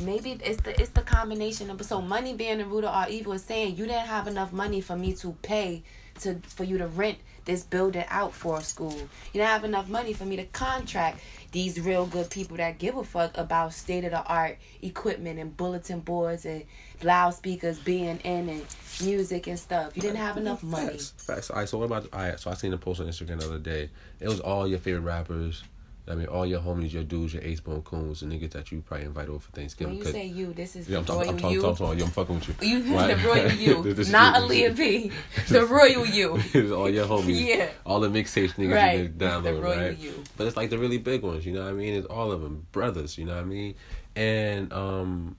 maybe 0.00 0.38
it's 0.44 0.60
the 0.62 0.80
it's 0.80 0.90
the 0.90 1.02
combination 1.02 1.70
of 1.70 1.82
so 1.84 2.00
money 2.00 2.34
being 2.34 2.58
the 2.58 2.64
root 2.64 2.84
of 2.84 2.94
all 2.94 3.06
evil 3.08 3.32
is 3.32 3.42
saying 3.42 3.76
you 3.76 3.86
didn't 3.86 4.06
have 4.06 4.26
enough 4.26 4.52
money 4.52 4.80
for 4.80 4.96
me 4.96 5.14
to 5.14 5.32
pay 5.42 5.82
to 6.20 6.40
for 6.46 6.64
you 6.64 6.78
to 6.78 6.86
rent 6.88 7.18
this 7.48 7.62
building 7.62 8.04
out 8.08 8.34
for 8.34 8.58
a 8.58 8.62
school. 8.62 9.08
You 9.32 9.40
don't 9.40 9.46
have 9.48 9.64
enough 9.64 9.88
money 9.88 10.12
for 10.12 10.26
me 10.26 10.36
to 10.36 10.44
contract 10.44 11.20
these 11.50 11.80
real 11.80 12.04
good 12.04 12.28
people 12.28 12.58
that 12.58 12.78
give 12.78 12.96
a 12.96 13.02
fuck 13.02 13.36
about 13.38 13.72
state 13.72 14.04
of 14.04 14.10
the 14.10 14.22
art 14.22 14.58
equipment 14.82 15.38
and 15.38 15.56
bulletin 15.56 16.00
boards 16.00 16.44
and 16.44 16.64
loudspeakers 17.02 17.78
being 17.78 18.18
in 18.18 18.48
and 18.50 18.66
music 19.02 19.46
and 19.46 19.58
stuff. 19.58 19.96
You 19.96 20.02
didn't 20.02 20.18
have 20.18 20.36
enough 20.36 20.62
money. 20.62 20.88
Facts. 20.88 21.14
Facts. 21.16 21.50
All 21.50 21.56
right, 21.56 21.68
so 21.68 21.78
what 21.78 21.86
about 21.86 22.06
all 22.12 22.20
right, 22.20 22.38
so 22.38 22.50
I 22.50 22.54
seen 22.54 22.74
a 22.74 22.78
post 22.78 23.00
on 23.00 23.06
Instagram 23.06 23.40
the 23.40 23.46
other 23.46 23.58
day. 23.58 23.88
It 24.20 24.28
was 24.28 24.40
all 24.40 24.68
your 24.68 24.78
favorite 24.78 25.00
rappers 25.00 25.64
I 26.10 26.14
mean, 26.14 26.26
all 26.26 26.46
your 26.46 26.60
homies, 26.60 26.92
your 26.92 27.04
dudes, 27.04 27.34
your 27.34 27.42
ace 27.42 27.60
bone 27.60 27.82
coons, 27.82 28.20
the 28.20 28.26
niggas 28.26 28.52
that 28.52 28.72
you 28.72 28.80
probably 28.80 29.06
invite 29.06 29.28
over 29.28 29.40
for 29.40 29.52
Thanksgiving. 29.52 29.98
When 29.98 30.06
you 30.06 30.12
say 30.12 30.26
you, 30.26 30.52
this 30.54 30.74
is 30.74 30.88
yeah, 30.88 30.98
I'm 30.98 31.04
talking, 31.04 31.28
I'm 31.28 31.38
talking, 31.38 31.54
you. 31.54 31.66
I'm 31.66 31.76
talking, 31.76 32.02
I'm 32.02 32.08
fucking 32.10 32.34
with 32.36 32.62
you. 32.62 32.78
You 32.78 32.94
right? 32.96 33.16
the 33.16 33.26
royal 33.28 33.52
you, 33.52 33.94
not 34.10 34.36
Aaliyah 34.36 34.76
B. 34.76 35.12
The 35.48 35.66
royal 35.66 36.06
you. 36.06 36.74
all 36.74 36.88
your 36.88 37.06
homies. 37.06 37.46
Yeah. 37.46 37.68
All 37.84 38.00
the 38.00 38.08
mixtapes 38.08 38.54
niggas 38.54 38.74
right. 38.74 39.00
you 39.00 39.08
download, 39.08 39.42
the 39.42 39.54
royal 39.54 39.76
right? 39.78 39.98
You. 39.98 40.24
But 40.36 40.46
it's 40.46 40.56
like 40.56 40.70
the 40.70 40.78
really 40.78 40.98
big 40.98 41.22
ones, 41.22 41.44
you 41.44 41.52
know 41.52 41.62
what 41.62 41.70
I 41.70 41.74
mean? 41.74 41.94
It's 41.94 42.06
all 42.06 42.32
of 42.32 42.40
them 42.40 42.66
brothers, 42.72 43.18
you 43.18 43.26
know 43.26 43.34
what 43.34 43.42
I 43.42 43.46
mean? 43.46 43.74
And 44.16 44.72
um, 44.72 45.36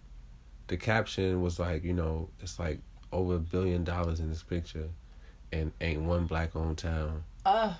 the 0.67 0.77
caption 0.77 1.41
was 1.41 1.59
like, 1.59 1.83
you 1.83 1.93
know, 1.93 2.29
it's 2.41 2.59
like 2.59 2.79
over 3.11 3.35
a 3.35 3.39
billion 3.39 3.83
dollars 3.83 4.19
in 4.19 4.29
this 4.29 4.43
picture, 4.43 4.87
and 5.51 5.71
ain't 5.81 6.03
one 6.03 6.25
black 6.25 6.55
owned 6.55 6.77
town. 6.77 7.23
Uh. 7.45 7.73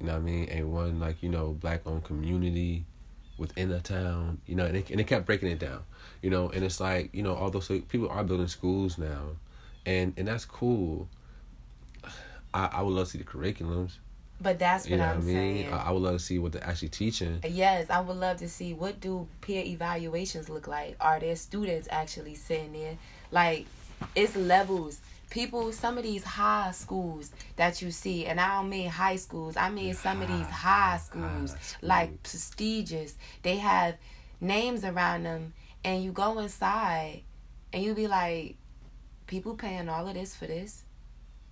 You 0.00 0.06
know 0.06 0.12
what 0.12 0.18
I 0.18 0.22
mean? 0.22 0.48
Ain't 0.50 0.66
one 0.66 1.00
like 1.00 1.22
you 1.22 1.28
know 1.28 1.52
black 1.52 1.82
owned 1.86 2.04
community 2.04 2.84
within 3.36 3.70
a 3.72 3.80
town, 3.80 4.40
you 4.46 4.54
know, 4.54 4.64
and 4.64 4.76
it, 4.76 4.90
and 4.90 5.00
it 5.00 5.06
kept 5.06 5.26
breaking 5.26 5.48
it 5.48 5.58
down, 5.58 5.82
you 6.22 6.30
know, 6.30 6.50
and 6.50 6.64
it's 6.64 6.80
like, 6.80 7.12
you 7.12 7.22
know, 7.22 7.34
although 7.34 7.60
so 7.60 7.80
people 7.80 8.08
are 8.08 8.22
building 8.24 8.48
schools 8.48 8.98
now, 8.98 9.30
and 9.86 10.14
and 10.16 10.28
that's 10.28 10.44
cool. 10.44 11.08
I, 12.52 12.66
I 12.72 12.82
would 12.82 12.94
love 12.94 13.06
to 13.06 13.12
see 13.12 13.18
the 13.18 13.24
curriculums. 13.24 13.96
But 14.40 14.58
that's 14.58 14.84
what 14.84 14.90
you 14.90 14.96
know 14.98 15.04
I'm 15.04 15.16
what 15.16 15.22
I 15.22 15.26
mean? 15.26 15.34
saying. 15.34 15.72
I, 15.72 15.88
I, 15.88 15.90
would 15.90 16.02
love 16.02 16.14
to 16.14 16.18
see 16.18 16.38
what 16.38 16.52
they're 16.52 16.64
actually 16.64 16.88
teaching. 16.88 17.40
Yes, 17.48 17.88
I 17.88 18.00
would 18.00 18.16
love 18.16 18.36
to 18.38 18.48
see 18.48 18.74
what 18.74 19.00
do 19.00 19.26
peer 19.40 19.64
evaluations 19.64 20.48
look 20.48 20.68
like. 20.68 20.96
Are 21.00 21.18
there 21.18 21.36
students 21.36 21.88
actually 21.90 22.34
sitting 22.34 22.72
there? 22.72 22.98
Like, 23.30 23.66
it's 24.14 24.36
levels 24.36 25.00
people 25.34 25.72
some 25.72 25.98
of 25.98 26.04
these 26.04 26.22
high 26.22 26.70
schools 26.70 27.32
that 27.56 27.82
you 27.82 27.90
see 27.90 28.24
and 28.24 28.40
i 28.40 28.54
don't 28.54 28.68
mean 28.68 28.88
high 28.88 29.16
schools 29.16 29.56
i 29.56 29.68
mean 29.68 29.92
some 29.92 30.22
of 30.22 30.28
these 30.28 30.46
high 30.46 30.96
schools. 30.96 31.56
like 31.82 32.22
prestigious. 32.22 33.16
They 33.42 33.56
have 33.56 33.96
names 34.40 34.84
around 34.84 35.24
them 35.24 35.52
and 35.82 36.04
you 36.04 36.12
go 36.12 36.38
inside 36.38 37.22
and 37.72 37.82
you 37.82 37.94
be 37.94 38.06
like 38.06 38.54
people 39.26 39.56
paying 39.56 39.88
all 39.88 40.06
of 40.06 40.14
this 40.14 40.36
for 40.36 40.46
this? 40.46 40.84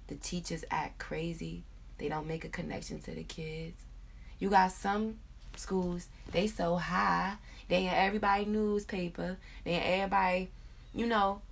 The 0.07 0.15
teachers 0.15 0.65
act 0.71 1.01
crazy. 1.01 1.65
They 1.99 2.09
don't 2.09 2.29
make 2.29 2.45
a 2.45 2.49
connection 2.49 3.01
to 3.01 3.11
the 3.11 3.25
kids. 3.25 3.83
You 4.39 4.51
got 4.51 4.71
some 4.71 5.19
schools 5.57 6.07
they 6.31 6.47
so 6.47 6.77
high. 6.77 7.35
They 7.69 7.89
in 7.89 7.93
everybody 7.93 8.45
newspaper. 8.45 9.39
They 9.65 9.75
in 9.75 9.83
everybody 9.83 10.51
you 10.95 11.07
know 11.07 11.43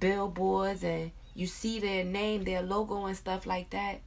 billboards 0.00 0.82
and 0.82 1.10
you 1.34 1.46
see 1.46 1.80
their 1.80 2.04
name, 2.04 2.44
their 2.44 2.62
logo, 2.62 3.06
and 3.06 3.16
stuff 3.16 3.46
like 3.46 3.70
that. 3.70 4.00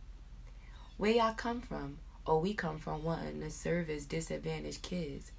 Where 0.97 1.11
y'all 1.11 1.33
come 1.33 1.61
from? 1.61 1.97
Oh, 2.25 2.39
we 2.39 2.53
come 2.53 2.79
from 2.79 3.03
wanting 3.03 3.41
to 3.41 3.51
service 3.51 4.05
disadvantaged 4.05 4.81
kids. 4.81 5.31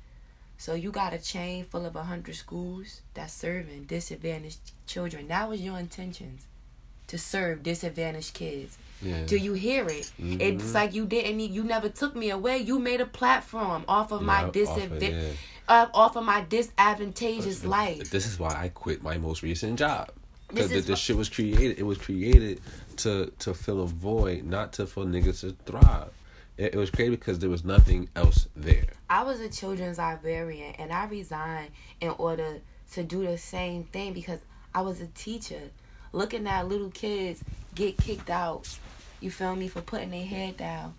So 0.56 0.74
you 0.74 0.90
got 0.90 1.12
a 1.12 1.18
chain 1.18 1.64
full 1.64 1.86
of 1.86 1.96
a 1.96 2.02
hundred 2.02 2.34
schools 2.34 3.02
that's 3.14 3.32
serving 3.32 3.84
disadvantaged 3.84 4.72
children. 4.86 5.28
That 5.28 5.48
was 5.48 5.60
your 5.60 5.78
intentions 5.78 6.46
to 7.06 7.16
serve 7.16 7.62
disadvantaged 7.62 8.34
kids. 8.34 8.76
Yeah. 9.00 9.24
Do 9.24 9.36
you 9.36 9.52
hear 9.54 9.88
it? 9.88 10.10
Mm-hmm. 10.20 10.40
It's 10.40 10.74
like 10.74 10.94
you 10.94 11.06
didn't. 11.06 11.40
You 11.40 11.64
never 11.64 11.88
took 11.88 12.16
me 12.16 12.30
away. 12.30 12.58
You 12.58 12.78
made 12.78 13.00
a 13.00 13.06
platform 13.06 13.84
off 13.88 14.12
of 14.12 14.20
yeah, 14.20 14.26
my 14.26 14.50
disadvantage, 14.50 15.14
off, 15.14 15.38
yeah. 15.68 15.82
uh, 15.82 15.86
off 15.94 16.16
of 16.16 16.24
my 16.24 16.42
disadvantageous 16.42 17.64
life. 17.64 18.10
This 18.10 18.26
is 18.26 18.38
why 18.38 18.54
I 18.54 18.68
quit 18.68 19.02
my 19.02 19.16
most 19.16 19.42
recent 19.42 19.78
job. 19.78 20.10
Because 20.48 20.70
the, 20.70 20.80
the 20.80 20.96
shit 20.96 21.16
was 21.16 21.28
created. 21.28 21.78
It 21.78 21.84
was 21.84 21.98
created 21.98 22.60
to 22.98 23.32
to 23.40 23.54
fill 23.54 23.82
a 23.82 23.86
void, 23.86 24.44
not 24.44 24.72
to 24.74 24.86
for 24.86 25.04
niggas 25.04 25.40
to 25.40 25.56
thrive. 25.70 26.10
It, 26.56 26.74
it 26.74 26.76
was 26.76 26.90
created 26.90 27.20
because 27.20 27.38
there 27.38 27.50
was 27.50 27.64
nothing 27.64 28.08
else 28.16 28.48
there. 28.56 28.86
I 29.10 29.22
was 29.22 29.40
a 29.40 29.48
children's 29.48 29.98
librarian, 29.98 30.74
and 30.78 30.92
I 30.92 31.06
resigned 31.06 31.70
in 32.00 32.10
order 32.18 32.60
to 32.92 33.02
do 33.02 33.26
the 33.26 33.38
same 33.38 33.84
thing 33.84 34.14
because 34.14 34.40
I 34.74 34.80
was 34.80 35.00
a 35.00 35.06
teacher, 35.08 35.70
looking 36.12 36.46
at 36.46 36.68
little 36.68 36.90
kids 36.90 37.44
get 37.74 37.98
kicked 37.98 38.30
out. 38.30 38.78
You 39.20 39.30
feel 39.30 39.54
me 39.54 39.68
for 39.68 39.82
putting 39.82 40.10
their 40.10 40.24
head 40.24 40.56
down, 40.56 40.94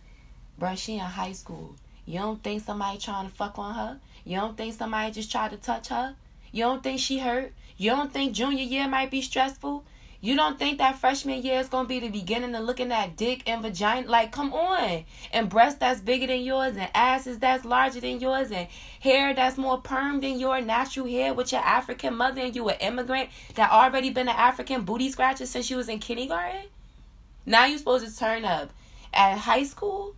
bro. 0.58 0.76
She 0.76 0.96
in 0.96 1.00
high 1.00 1.34
school. 1.34 1.76
You 2.06 2.20
don't 2.20 2.44
think 2.44 2.64
somebody 2.64 2.98
trying 2.98 3.30
to 3.30 3.36
fuck 3.36 3.60
on 3.60 3.76
her? 3.76 4.00
You 4.26 4.38
don't 4.38 4.58
think 4.58 4.74
somebody 4.74 5.12
just 5.12 5.32
tried 5.32 5.52
to 5.52 5.58
touch 5.58 5.90
her? 5.90 6.16
You 6.52 6.64
don't 6.64 6.84
think 6.84 7.00
she 7.00 7.20
hurt? 7.20 7.54
You 7.78 7.92
don't 7.92 8.12
think 8.12 8.34
junior 8.34 8.64
year 8.64 8.88
might 8.88 9.12
be 9.12 9.22
stressful? 9.22 9.86
You 10.22 10.36
don't 10.36 10.60
think 10.60 10.80
that 10.80 11.00
freshman 11.00 11.42
year 11.44 11.60
is 11.62 11.70
gonna 11.70 11.88
be 11.88 12.02
the 12.02 12.10
beginning 12.10 12.54
of 12.54 12.66
looking 12.66 12.92
at 12.92 13.16
dick 13.16 13.44
and 13.48 13.62
vagina? 13.62 14.06
Like, 14.06 14.34
come 14.34 14.54
on. 14.54 15.06
And 15.32 15.48
breasts 15.48 15.80
that's 15.80 16.02
bigger 16.02 16.28
than 16.28 16.42
yours, 16.42 16.76
and 16.76 16.90
asses 16.94 17.40
that's 17.40 17.64
larger 17.64 18.02
than 18.02 18.20
yours, 18.20 18.52
and 18.52 18.68
hair 19.00 19.34
that's 19.34 19.58
more 19.58 19.78
perm 19.78 20.20
than 20.20 20.38
your 20.38 20.60
natural 20.60 21.08
hair 21.08 21.34
with 21.34 21.54
your 21.54 21.62
African 21.62 22.16
mother, 22.16 22.42
and 22.42 22.54
you 22.54 22.68
an 22.68 22.76
immigrant 22.82 23.30
that 23.56 23.72
already 23.72 24.10
been 24.10 24.28
an 24.28 24.36
African 24.36 24.84
booty 24.84 25.10
scratcher 25.10 25.46
since 25.46 25.70
you 25.70 25.78
was 25.78 25.88
in 25.88 26.00
kindergarten. 26.00 26.66
Now 27.46 27.66
you 27.66 27.78
supposed 27.78 28.06
to 28.06 28.14
turn 28.14 28.44
up 28.44 28.72
at 29.14 29.38
high 29.38 29.64
school. 29.64 30.16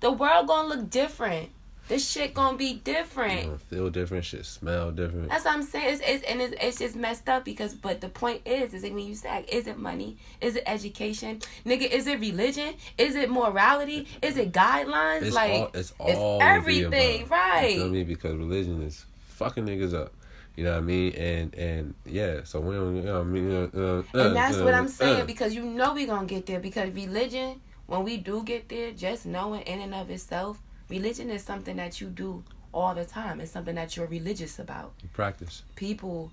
The 0.00 0.12
world 0.12 0.48
gonna 0.48 0.68
look 0.68 0.90
different 0.90 1.48
this 1.88 2.08
shit 2.08 2.32
gonna 2.32 2.56
be 2.56 2.74
different. 2.74 3.60
feel 3.62 3.90
different, 3.90 4.24
shit 4.24 4.46
smell 4.46 4.90
different. 4.90 5.28
That's 5.28 5.44
what 5.44 5.54
I'm 5.54 5.62
saying. 5.62 5.94
It's, 5.94 6.02
it's 6.04 6.24
and 6.24 6.40
it's, 6.40 6.54
it's 6.60 6.78
just 6.78 6.96
messed 6.96 7.28
up 7.28 7.44
because. 7.44 7.74
But 7.74 8.00
the 8.00 8.08
point 8.08 8.42
is, 8.46 8.72
is 8.72 8.82
like 8.82 8.94
when 8.94 9.06
you 9.06 9.14
say, 9.14 9.44
is 9.48 9.66
it 9.66 9.78
money? 9.78 10.16
Is 10.40 10.56
it 10.56 10.64
education? 10.66 11.40
Nigga, 11.66 11.90
is 11.90 12.06
it 12.06 12.20
religion? 12.20 12.74
Is 12.96 13.16
it 13.16 13.30
morality? 13.30 14.08
Is 14.22 14.36
it 14.36 14.52
guidelines? 14.52 15.22
It's 15.22 15.34
like 15.34 15.52
all, 15.52 15.70
it's 15.74 15.92
all 15.98 16.08
it's 16.08 16.44
everything, 16.44 17.28
right? 17.28 17.72
You 17.72 17.76
know 17.76 17.82
what 17.84 17.88
I 17.88 17.92
mean? 17.92 18.06
Because 18.06 18.34
religion 18.36 18.82
is 18.82 19.04
fucking 19.28 19.66
niggas 19.66 19.92
up. 19.94 20.12
You 20.56 20.64
know 20.64 20.72
what 20.72 20.78
I 20.78 20.82
mean? 20.82 21.12
And 21.14 21.54
and 21.54 21.94
yeah, 22.06 22.44
so 22.44 22.60
when 22.60 22.96
you 22.96 23.02
know 23.02 23.20
I 23.20 23.24
mean, 23.24 23.50
uh, 23.50 23.68
uh, 23.76 24.02
and 24.14 24.36
that's 24.36 24.56
uh, 24.56 24.64
what 24.64 24.72
I'm 24.72 24.88
saying 24.88 25.22
uh. 25.22 25.26
because 25.26 25.54
you 25.54 25.64
know 25.64 25.94
we 25.94 26.06
gonna 26.06 26.26
get 26.26 26.46
there 26.46 26.60
because 26.60 26.90
religion, 26.94 27.60
when 27.86 28.04
we 28.04 28.16
do 28.16 28.42
get 28.42 28.68
there, 28.68 28.92
just 28.92 29.26
knowing 29.26 29.62
in 29.62 29.80
and 29.80 29.94
of 29.94 30.10
itself 30.10 30.62
Religion 30.88 31.30
is 31.30 31.42
something 31.42 31.76
that 31.76 32.00
you 32.00 32.08
do 32.08 32.44
all 32.72 32.94
the 32.94 33.04
time. 33.04 33.40
It's 33.40 33.52
something 33.52 33.74
that 33.76 33.96
you're 33.96 34.06
religious 34.06 34.58
about. 34.58 34.92
You 35.02 35.08
practice. 35.12 35.62
People, 35.76 36.32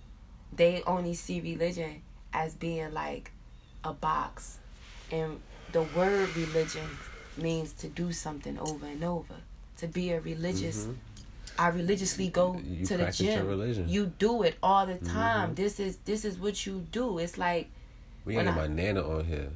they 0.52 0.84
only 0.86 1.14
see 1.14 1.40
religion 1.40 2.02
as 2.34 2.56
being 2.56 2.94
like 2.94 3.32
a 3.84 3.94
box. 3.94 4.58
And 5.12 5.40
the 5.72 5.84
word 5.96 6.36
religion 6.36 6.88
means 7.38 7.74
to 7.74 7.88
do 7.88 8.12
something 8.12 8.58
over 8.60 8.86
and 8.86 9.04
over. 9.04 9.36
To 9.78 9.88
be 9.88 10.12
a 10.12 10.20
religious 10.20 10.84
mm-hmm. 10.84 10.94
I 11.58 11.68
religiously 11.68 12.30
go 12.30 12.60
you 12.64 12.86
to 12.86 12.98
the 12.98 13.12
gym. 13.12 13.88
You 13.88 14.08
do 14.18 14.44
it 14.44 14.58
all 14.64 14.86
the 14.86 14.96
time. 14.96 15.48
Mm-hmm. 15.48 15.56
This 15.56 15.80
is 15.80 15.98
this 16.06 16.26
is 16.26 16.38
what 16.38 16.66
you 16.66 16.86
do. 16.92 17.18
It's 17.18 17.38
like 17.38 17.70
we 18.26 18.38
ain't 18.38 18.56
my 18.56 18.68
nana 18.68 19.08
on 19.08 19.26
here. 19.26 19.50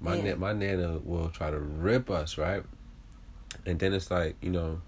My 0.00 0.16
yeah. 0.16 0.30
na- 0.30 0.36
my 0.36 0.52
nana 0.52 0.98
will 1.02 1.28
try 1.28 1.50
to 1.50 1.58
rip 1.58 2.10
us, 2.10 2.38
right? 2.38 2.62
And 3.66 3.78
then 3.78 3.92
it's 3.92 4.10
like 4.10 4.36
you 4.40 4.50
know, 4.50 4.80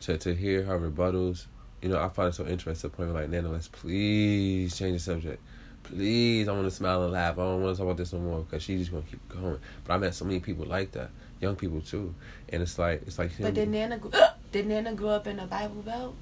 to 0.00 0.18
to 0.18 0.34
hear 0.34 0.62
her 0.64 0.78
rebuttals, 0.78 1.46
you 1.82 1.88
know, 1.88 2.00
I 2.00 2.08
find 2.08 2.30
it 2.30 2.34
so 2.34 2.46
interesting. 2.46 2.90
To 2.90 2.96
point 2.96 3.14
like, 3.14 3.28
Nana, 3.28 3.50
let's 3.50 3.68
please 3.68 4.76
change 4.76 4.94
the 4.94 5.00
subject. 5.00 5.42
Please, 5.84 6.48
I 6.48 6.52
want 6.52 6.66
to 6.66 6.70
smile 6.70 7.04
and 7.04 7.12
laugh. 7.12 7.38
I 7.38 7.42
don't 7.42 7.62
want 7.62 7.74
to 7.74 7.78
talk 7.78 7.86
about 7.86 7.96
this 7.96 8.12
no 8.12 8.18
more 8.18 8.40
because 8.40 8.62
she's 8.62 8.80
just 8.80 8.90
gonna 8.90 9.04
keep 9.04 9.26
going. 9.28 9.58
But 9.84 9.94
I 9.94 9.98
met 9.98 10.14
so 10.14 10.24
many 10.24 10.40
people 10.40 10.66
like 10.66 10.92
that, 10.92 11.10
young 11.40 11.56
people 11.56 11.80
too, 11.80 12.14
and 12.50 12.62
it's 12.62 12.78
like 12.78 13.02
it's 13.06 13.18
like. 13.18 13.30
But 13.38 13.54
did 13.54 13.68
Nana 13.68 13.98
did 14.52 14.66
Nana 14.66 14.94
grow 14.94 15.10
up 15.10 15.26
in 15.26 15.38
a 15.38 15.46
Bible 15.46 15.82
Belt, 15.82 16.14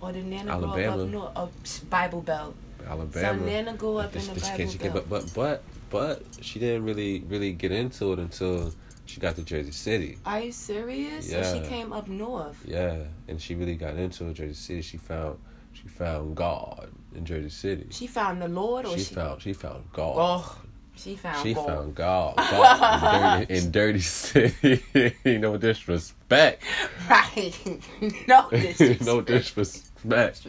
or 0.00 0.12
did 0.12 0.26
Nana 0.26 0.52
Alabama. 0.52 0.72
grow 0.72 0.82
up 0.92 1.08
in 1.08 1.14
a 1.14 1.18
oh, 1.36 1.50
Bible 1.90 2.22
Belt? 2.22 2.54
Alabama. 2.86 3.38
So 3.38 3.44
Nana 3.44 3.74
grew 3.74 3.96
up 3.98 4.16
in 4.16 4.22
a 4.22 4.34
Bible 4.34 4.78
Belt. 4.78 4.94
But 4.94 5.08
but 5.10 5.34
but 5.34 5.62
but 5.90 6.22
she 6.40 6.58
didn't 6.58 6.84
really 6.84 7.20
really 7.28 7.52
get 7.52 7.72
into 7.72 8.12
it 8.12 8.18
until 8.18 8.72
she 9.10 9.20
got 9.20 9.34
to 9.36 9.42
Jersey 9.42 9.72
City. 9.72 10.18
Are 10.24 10.40
you 10.40 10.52
serious? 10.52 11.28
Yeah. 11.28 11.42
So 11.42 11.60
she 11.60 11.68
came 11.68 11.92
up 11.92 12.06
north. 12.06 12.62
Yeah, 12.64 12.96
and 13.28 13.40
she 13.40 13.56
really 13.56 13.74
got 13.74 13.96
into 13.96 14.28
it, 14.28 14.34
Jersey 14.34 14.54
City. 14.54 14.82
She 14.82 14.96
found 14.98 15.38
she 15.72 15.88
found 15.88 16.36
God 16.36 16.90
in 17.14 17.24
Jersey 17.24 17.48
City. 17.48 17.86
She 17.90 18.06
found 18.06 18.40
the 18.40 18.48
Lord, 18.48 18.86
or 18.86 18.96
She 18.96 19.04
she, 19.04 19.14
found 19.14 19.42
she 19.42 19.52
found 19.52 19.84
God. 19.92 20.14
Oh, 20.16 20.58
she 20.94 21.16
found. 21.16 21.42
She 21.42 21.54
God. 21.54 21.66
found 21.66 21.94
God, 21.96 22.36
God 22.36 23.40
in, 23.42 23.46
dirty, 23.48 23.66
in 23.66 23.72
dirty 23.72 24.00
city. 24.00 25.18
no 25.38 25.56
disrespect. 25.56 26.62
right. 27.08 27.52
no, 28.28 28.48
this 28.50 29.00
no 29.00 29.20
disrespect. 29.20 30.46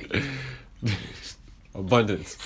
Abundance. 1.74 2.38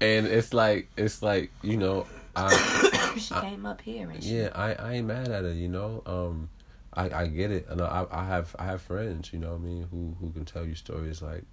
And 0.00 0.26
it's 0.26 0.54
like 0.54 0.88
it's 0.96 1.20
like, 1.22 1.50
you 1.62 1.76
know, 1.76 2.06
I 2.34 3.14
she 3.18 3.34
came 3.34 3.66
up 3.66 3.80
here 3.80 4.10
and 4.10 4.22
she, 4.22 4.38
yeah, 4.38 4.48
I, 4.54 4.74
I 4.74 4.92
ain't 4.94 5.06
mad 5.06 5.28
at 5.28 5.44
it, 5.44 5.56
you 5.56 5.68
know. 5.68 6.02
Um 6.06 6.48
I, 6.94 7.22
I 7.22 7.26
get 7.26 7.50
it. 7.50 7.66
And 7.68 7.80
I 7.80 8.06
I 8.10 8.24
have 8.24 8.54
I 8.58 8.64
have 8.64 8.82
friends, 8.82 9.32
you 9.32 9.38
know 9.38 9.50
what 9.50 9.60
I 9.60 9.64
mean, 9.64 9.86
who 9.90 10.16
who 10.20 10.32
can 10.32 10.44
tell 10.44 10.66
you 10.66 10.74
stories 10.74 11.22
like, 11.22 11.44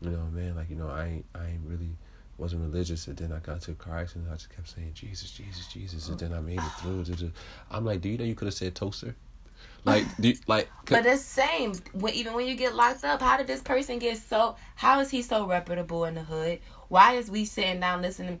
you 0.00 0.10
know, 0.10 0.24
man, 0.32 0.56
like, 0.56 0.70
you 0.70 0.76
know, 0.76 0.88
I 0.88 1.06
ain't 1.06 1.26
I 1.34 1.46
ain't 1.46 1.66
really 1.66 1.90
wasn't 2.38 2.62
religious 2.62 3.06
and 3.06 3.16
then 3.16 3.32
I 3.32 3.38
got 3.38 3.60
to 3.62 3.74
Christ 3.74 4.16
and 4.16 4.26
I 4.28 4.34
just 4.34 4.54
kept 4.54 4.68
saying 4.68 4.92
Jesus, 4.94 5.30
Jesus, 5.30 5.66
Jesus 5.66 6.08
and 6.08 6.18
then 6.18 6.32
I 6.32 6.40
made 6.40 6.58
it 6.58 6.72
through. 6.80 7.04
I'm 7.70 7.84
like, 7.84 8.00
do 8.00 8.08
you 8.08 8.18
know 8.18 8.24
you 8.24 8.34
could 8.34 8.46
have 8.46 8.54
said 8.54 8.74
toaster? 8.74 9.14
Like, 9.84 10.04
do 10.20 10.32
like, 10.46 10.68
But 10.86 11.04
the 11.04 11.16
same, 11.16 11.74
when, 11.92 12.14
even 12.14 12.34
when 12.34 12.46
you 12.46 12.54
get 12.54 12.74
locked 12.74 13.04
up, 13.04 13.20
how 13.20 13.36
did 13.36 13.46
this 13.46 13.62
person 13.62 13.98
get 13.98 14.18
so? 14.18 14.56
How 14.76 15.00
is 15.00 15.10
he 15.10 15.22
so 15.22 15.46
reputable 15.46 16.04
in 16.04 16.14
the 16.14 16.22
hood? 16.22 16.60
Why 16.88 17.14
is 17.14 17.30
we 17.30 17.44
sitting 17.44 17.80
down 17.80 18.02
listening? 18.02 18.40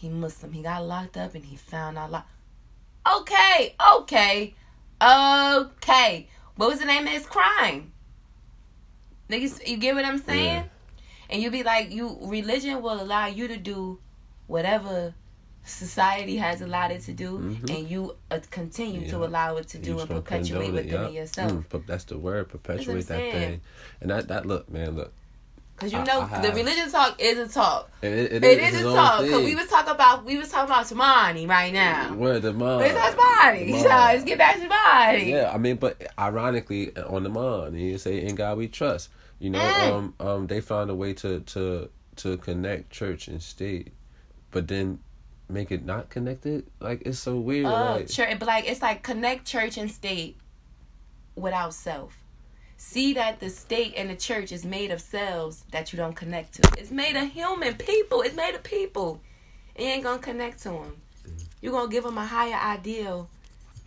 He 0.00 0.08
Muslim. 0.08 0.52
He 0.52 0.62
got 0.62 0.82
locked 0.86 1.18
up 1.18 1.34
and 1.34 1.44
he 1.44 1.56
found 1.56 1.98
out. 1.98 2.10
Lo- 2.10 3.18
okay, 3.18 3.74
okay, 3.98 4.54
okay. 5.02 6.26
What 6.56 6.70
was 6.70 6.78
the 6.78 6.86
name 6.86 7.02
of 7.06 7.12
his 7.12 7.26
crime? 7.26 7.92
Niggas, 9.28 9.66
you 9.68 9.76
get 9.76 9.94
what 9.94 10.06
I'm 10.06 10.16
saying? 10.18 10.64
Yeah. 10.64 10.64
And 11.28 11.42
you 11.42 11.50
be 11.50 11.62
like, 11.62 11.92
you 11.92 12.16
religion 12.22 12.80
will 12.80 13.00
allow 13.00 13.26
you 13.26 13.46
to 13.48 13.58
do 13.58 13.98
whatever 14.46 15.14
society 15.64 16.38
has 16.38 16.62
allowed 16.62 16.92
it 16.92 17.02
to 17.02 17.12
do, 17.12 17.38
Mhm. 17.38 17.76
and 17.76 17.90
you 17.90 18.16
uh, 18.30 18.40
continue 18.50 19.06
to 19.10 19.22
allow 19.22 19.56
it 19.56 19.68
to 19.68 19.78
do 19.78 19.92
just 19.98 20.08
and 20.10 20.24
perpetuate 20.24 20.68
it, 20.68 20.72
within 20.72 21.02
yup. 21.02 21.12
yourself. 21.12 21.52
Mm, 21.52 21.86
that's 21.86 22.04
the 22.04 22.16
word, 22.18 22.48
perpetuate 22.48 23.06
that 23.08 23.32
thing. 23.32 23.60
And 24.00 24.10
that, 24.10 24.28
that 24.28 24.46
look, 24.46 24.70
man, 24.70 24.96
look. 24.96 25.12
Cause 25.80 25.92
you 25.92 25.98
I- 25.98 26.04
know 26.04 26.28
I 26.30 26.40
the 26.42 26.52
religion 26.52 26.90
talk 26.90 27.16
is 27.20 27.38
a 27.38 27.48
talk. 27.52 27.90
It, 28.02 28.08
it, 28.12 28.32
It 28.32 28.44
it's 28.44 28.76
is 28.76 28.80
a 28.82 28.92
talk. 28.92 29.20
Cause 29.20 29.44
we 29.44 29.54
was 29.54 29.66
talking 29.68 29.90
about 29.94 30.24
we 30.24 30.36
was 30.36 30.50
talking 30.50 30.70
about 30.70 30.84
Tamani 30.86 31.48
right 31.48 31.72
now. 31.72 32.12
Where 32.14 32.38
the 32.38 32.52
mom? 32.52 32.80
Talking 32.80 32.96
Tamani. 32.96 33.66
The 33.72 33.78
So 33.78 33.88
mom. 33.88 33.98
let's 33.98 34.24
get 34.24 34.38
back 34.38 34.56
to 34.56 34.66
Tamani. 34.68 35.28
Yeah, 35.28 35.50
I 35.52 35.56
mean, 35.58 35.76
but 35.76 36.00
ironically, 36.18 36.94
on 36.98 37.22
the 37.22 37.30
mind, 37.30 37.80
you 37.80 37.96
say, 37.98 38.20
"In 38.24 38.34
God 38.34 38.58
we 38.58 38.68
trust." 38.68 39.08
You 39.38 39.48
know, 39.50 39.58
Mm. 39.58 39.92
um, 39.92 40.14
um, 40.20 40.46
they 40.48 40.60
found 40.60 40.90
a 40.90 40.94
way 40.94 41.14
to 41.14 41.40
to 41.40 41.88
to 42.16 42.36
connect 42.36 42.90
church 42.90 43.26
and 43.28 43.42
state, 43.42 43.94
but 44.50 44.68
then 44.68 44.98
make 45.48 45.72
it 45.72 45.82
not 45.86 46.10
connected. 46.10 46.66
Like 46.78 47.00
it's 47.06 47.18
so 47.18 47.38
weird. 47.38 47.64
Oh, 47.64 47.70
like, 47.70 48.08
church, 48.10 48.38
but 48.38 48.46
like 48.46 48.68
it's 48.68 48.82
like 48.82 49.02
connect 49.02 49.46
church 49.46 49.78
and 49.78 49.90
state 49.90 50.36
without 51.36 51.72
self. 51.72 52.18
See 52.82 53.12
that 53.12 53.40
the 53.40 53.50
state 53.50 53.92
and 53.94 54.08
the 54.08 54.16
church 54.16 54.52
is 54.52 54.64
made 54.64 54.90
of 54.90 55.02
selves 55.02 55.64
that 55.70 55.92
you 55.92 55.98
don't 55.98 56.16
connect 56.16 56.54
to. 56.54 56.80
It's 56.80 56.90
made 56.90 57.14
of 57.14 57.30
human 57.30 57.74
people. 57.74 58.22
It's 58.22 58.34
made 58.34 58.54
of 58.54 58.62
people. 58.62 59.20
And 59.76 59.84
you 59.86 59.92
ain't 59.92 60.02
gonna 60.02 60.18
connect 60.18 60.62
to 60.62 60.70
them. 60.70 60.96
Mm. 61.28 61.44
You're 61.60 61.72
gonna 61.72 61.90
give 61.90 62.04
them 62.04 62.16
a 62.16 62.24
higher 62.24 62.56
ideal 62.56 63.28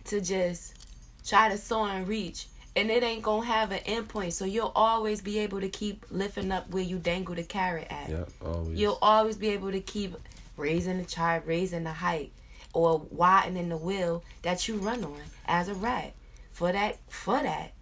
to 0.04 0.20
just 0.20 0.86
try 1.26 1.48
to 1.48 1.58
soar 1.58 1.88
and 1.88 2.06
reach. 2.06 2.46
And 2.76 2.88
it 2.88 3.02
ain't 3.02 3.24
gonna 3.24 3.44
have 3.44 3.72
an 3.72 3.80
endpoint. 3.80 4.32
So 4.32 4.44
you'll 4.44 4.72
always 4.76 5.20
be 5.20 5.40
able 5.40 5.60
to 5.60 5.68
keep 5.68 6.06
lifting 6.12 6.52
up 6.52 6.70
where 6.70 6.84
you 6.84 6.98
dangle 6.98 7.34
the 7.34 7.42
carrot 7.42 7.88
at. 7.90 8.08
yeah, 8.08 8.24
always. 8.40 8.78
You'll 8.78 8.98
always 9.02 9.36
be 9.36 9.48
able 9.48 9.72
to 9.72 9.80
keep 9.80 10.14
raising 10.56 10.98
the 10.98 11.04
child, 11.04 11.42
raising 11.46 11.82
the 11.82 11.92
height, 11.92 12.30
or 12.72 13.04
widening 13.10 13.70
the 13.70 13.76
wheel 13.76 14.22
that 14.42 14.68
you 14.68 14.76
run 14.76 15.02
on 15.04 15.20
as 15.46 15.68
a 15.68 15.74
rat. 15.74 16.14
For 16.52 16.70
that, 16.70 16.98
for 17.08 17.42
that, 17.42 17.72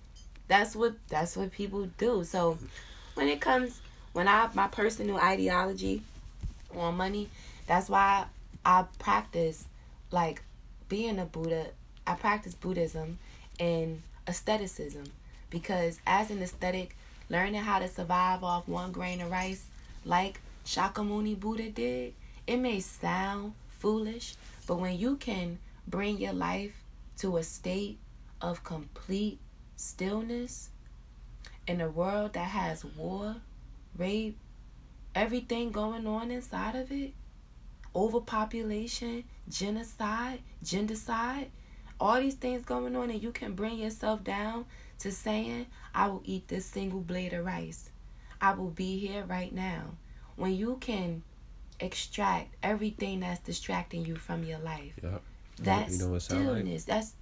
that's 0.53 0.77
what 0.77 0.93
that's 1.09 1.35
what 1.35 1.51
people 1.51 1.88
do. 1.97 2.25
So 2.25 2.59
when 3.15 3.27
it 3.27 3.41
comes, 3.41 3.81
when 4.12 4.29
I 4.29 4.51
my 4.53 4.69
personal 4.69 5.17
ideology 5.17 6.03
on 6.77 6.95
money, 6.99 7.31
that's 7.67 7.88
why 7.88 8.27
I 8.62 8.85
practice 8.99 9.65
like 10.11 10.43
being 10.91 11.19
a 11.19 11.25
Buddha. 11.25 11.69
I 12.07 12.17
practice 12.17 12.53
Buddhism 12.53 13.19
and 13.59 14.03
aestheticism 14.29 15.05
because 15.49 16.01
as 16.07 16.31
an 16.31 16.43
aesthetic, 16.43 16.97
learning 17.31 17.62
how 17.62 17.79
to 17.79 17.88
survive 17.88 18.45
off 18.45 18.69
one 18.69 18.93
grain 18.93 19.23
of 19.23 19.31
rice, 19.31 19.65
like 20.05 20.38
Shakyamuni 20.67 21.41
Buddha 21.41 21.71
did, 21.71 22.12
it 22.47 22.59
may 22.59 22.81
sound 22.81 23.55
foolish, 23.79 24.35
but 24.67 24.79
when 24.79 24.99
you 24.99 25.17
can 25.17 25.59
bring 25.88 26.19
your 26.19 26.35
life 26.35 26.75
to 27.19 27.38
a 27.38 27.43
state 27.43 27.99
of 28.43 28.62
complete 28.65 29.38
stillness 29.77 30.71
in 31.67 31.81
a 31.81 31.89
world 31.89 32.33
that 32.35 32.49
has 32.51 32.85
war, 32.85 33.37
rape, 33.97 34.37
everything 35.15 35.71
going 35.71 36.07
on 36.07 36.31
inside 36.31 36.75
of 36.75 36.91
it, 36.91 37.13
overpopulation, 37.95 39.25
genocide, 39.49 40.41
gendercide, 40.65 41.49
all 42.01 42.21
these 42.21 42.35
things 42.35 42.65
going 42.65 42.97
on, 42.97 43.11
and 43.11 43.23
you 43.23 43.31
can 43.31 43.55
bring 43.55 43.79
yourself 43.79 44.25
down 44.25 44.65
to 44.99 45.13
saying, 45.13 45.67
I 45.95 46.09
will 46.09 46.23
eat 46.25 46.49
this 46.49 46.65
single 46.65 47.01
blade 47.01 47.33
of 47.33 47.45
rice. 47.45 47.91
I 48.41 48.55
will 48.55 48.71
be 48.71 48.99
here 48.99 49.25
right 49.25 49.53
now. 49.53 49.97
When 50.37 50.55
you 50.55 50.79
can 50.81 51.23
extract 51.79 52.55
everything 52.63 53.21
that's 53.21 53.41
distracting 53.41 54.05
you 54.05 54.17
from 54.17 54.43
your 54.45 54.59
life, 54.59 54.95
yeah. 55.03 55.19
that's 55.59 56.01
you 56.01 56.09
know 56.09 56.19
sound 56.19 56.47
like? 56.47 56.59
stillness. 56.59 56.85
That's 56.85 57.13